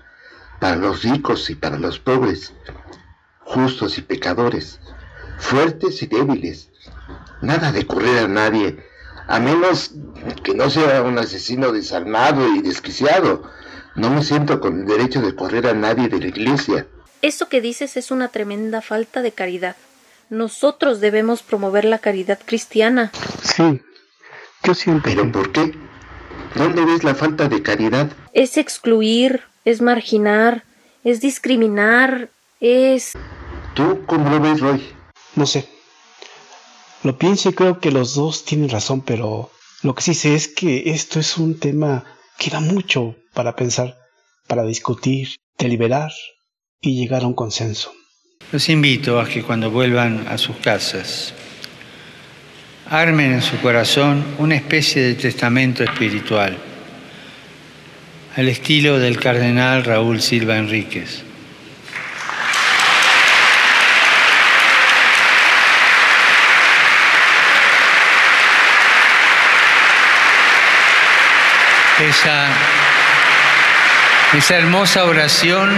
para 0.60 0.76
los 0.76 1.02
ricos 1.02 1.50
y 1.50 1.54
para 1.54 1.78
los 1.78 1.98
pobres, 1.98 2.54
justos 3.40 3.98
y 3.98 4.02
pecadores, 4.02 4.80
fuertes 5.38 6.02
y 6.02 6.06
débiles. 6.06 6.70
Nada 7.40 7.72
de 7.72 7.86
correr 7.86 8.24
a 8.24 8.28
nadie, 8.28 8.84
a 9.26 9.40
menos 9.40 9.92
que 10.42 10.54
no 10.54 10.70
sea 10.70 11.02
un 11.02 11.18
asesino 11.18 11.72
desalmado 11.72 12.54
y 12.54 12.62
desquiciado. 12.62 13.42
No 13.94 14.10
me 14.10 14.22
siento 14.22 14.60
con 14.60 14.80
el 14.80 14.86
derecho 14.86 15.20
de 15.20 15.34
correr 15.34 15.66
a 15.66 15.74
nadie 15.74 16.08
de 16.08 16.18
la 16.18 16.26
iglesia. 16.26 16.86
Eso 17.20 17.48
que 17.48 17.60
dices 17.60 17.96
es 17.96 18.10
una 18.10 18.28
tremenda 18.28 18.80
falta 18.80 19.22
de 19.22 19.32
caridad. 19.32 19.76
Nosotros 20.30 21.00
debemos 21.00 21.42
promover 21.42 21.84
la 21.84 21.98
caridad 21.98 22.38
cristiana. 22.44 23.12
Sí, 23.42 23.82
yo 24.64 24.74
siento. 24.74 25.02
¿Pero 25.04 25.30
por 25.30 25.52
qué? 25.52 25.74
¿Dónde 26.54 26.84
ves 26.84 27.04
la 27.04 27.14
falta 27.14 27.48
de 27.48 27.62
caridad? 27.62 28.10
Es 28.32 28.56
excluir, 28.56 29.42
es 29.64 29.80
marginar, 29.80 30.64
es 31.04 31.20
discriminar, 31.20 32.30
es... 32.60 33.12
¿Tú 33.74 34.04
cómo 34.06 34.30
lo 34.30 34.40
ves, 34.40 34.60
Roy? 34.60 34.94
No 35.34 35.46
sé. 35.46 35.68
Lo 37.02 37.18
pienso 37.18 37.48
y 37.48 37.52
creo 37.52 37.80
que 37.80 37.90
los 37.90 38.14
dos 38.14 38.44
tienen 38.44 38.68
razón, 38.68 39.00
pero 39.00 39.50
lo 39.82 39.94
que 39.94 40.02
sí 40.02 40.14
sé 40.14 40.36
es 40.36 40.46
que 40.46 40.90
esto 40.90 41.18
es 41.18 41.36
un 41.36 41.58
tema 41.58 42.04
que 42.38 42.50
da 42.50 42.60
mucho 42.60 43.16
para 43.34 43.56
pensar, 43.56 43.96
para 44.46 44.64
discutir, 44.64 45.36
deliberar 45.58 46.12
y 46.80 46.94
llegar 46.94 47.24
a 47.24 47.26
un 47.26 47.34
consenso. 47.34 47.92
Los 48.52 48.68
invito 48.68 49.18
a 49.18 49.26
que 49.26 49.42
cuando 49.42 49.70
vuelvan 49.70 50.28
a 50.28 50.38
sus 50.38 50.56
casas, 50.56 51.34
armen 52.86 53.32
en 53.32 53.42
su 53.42 53.58
corazón 53.58 54.24
una 54.38 54.54
especie 54.54 55.02
de 55.02 55.14
testamento 55.14 55.82
espiritual, 55.82 56.56
al 58.36 58.48
estilo 58.48 59.00
del 59.00 59.18
cardenal 59.18 59.84
Raúl 59.84 60.20
Silva 60.20 60.56
Enríquez. 60.56 61.24
Esa, 72.08 72.48
esa 74.36 74.56
hermosa 74.58 75.04
oración 75.04 75.70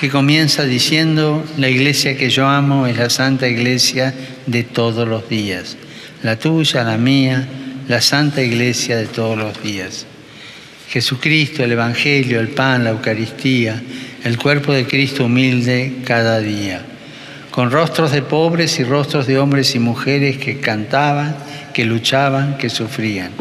que 0.00 0.08
comienza 0.08 0.64
diciendo, 0.64 1.44
la 1.58 1.68
iglesia 1.68 2.16
que 2.16 2.30
yo 2.30 2.48
amo 2.48 2.86
es 2.86 2.96
la 2.96 3.10
santa 3.10 3.46
iglesia 3.46 4.14
de 4.46 4.62
todos 4.62 5.06
los 5.06 5.28
días, 5.28 5.76
la 6.22 6.38
tuya, 6.38 6.82
la 6.82 6.96
mía, 6.96 7.46
la 7.88 8.00
santa 8.00 8.40
iglesia 8.40 8.96
de 8.96 9.06
todos 9.06 9.36
los 9.36 9.62
días. 9.62 10.06
Jesucristo, 10.88 11.62
el 11.62 11.72
Evangelio, 11.72 12.40
el 12.40 12.48
pan, 12.48 12.84
la 12.84 12.90
Eucaristía, 12.90 13.82
el 14.24 14.38
cuerpo 14.38 14.72
de 14.72 14.86
Cristo 14.86 15.26
humilde 15.26 15.92
cada 16.06 16.40
día, 16.40 16.80
con 17.50 17.70
rostros 17.70 18.12
de 18.12 18.22
pobres 18.22 18.80
y 18.80 18.84
rostros 18.84 19.26
de 19.26 19.38
hombres 19.38 19.74
y 19.74 19.78
mujeres 19.78 20.38
que 20.38 20.58
cantaban, 20.58 21.36
que 21.74 21.84
luchaban, 21.84 22.56
que 22.56 22.70
sufrían, 22.70 23.32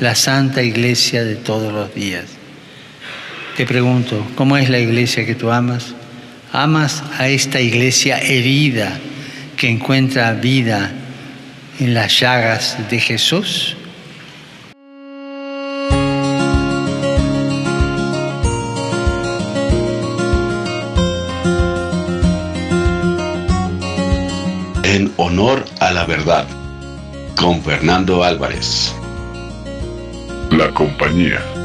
la 0.00 0.14
santa 0.14 0.62
iglesia 0.62 1.24
de 1.24 1.36
todos 1.36 1.72
los 1.72 1.94
días. 1.94 2.24
Te 3.56 3.66
pregunto, 3.66 4.24
¿cómo 4.36 4.56
es 4.56 4.70
la 4.70 4.78
iglesia 4.78 5.26
que 5.26 5.34
tú 5.34 5.50
amas? 5.50 5.94
¿Amas 6.52 7.02
a 7.18 7.28
esta 7.28 7.60
iglesia 7.60 8.18
herida 8.18 8.98
que 9.56 9.68
encuentra 9.68 10.32
vida 10.34 10.92
en 11.80 11.94
las 11.94 12.20
llagas 12.20 12.76
de 12.88 13.00
Jesús? 13.00 13.76
En 24.84 25.12
honor 25.16 25.64
a 25.80 25.90
la 25.90 26.06
verdad, 26.06 26.46
con 27.36 27.62
Fernando 27.62 28.24
Álvarez. 28.24 28.94
La 30.58 30.74
compañía 30.74 31.57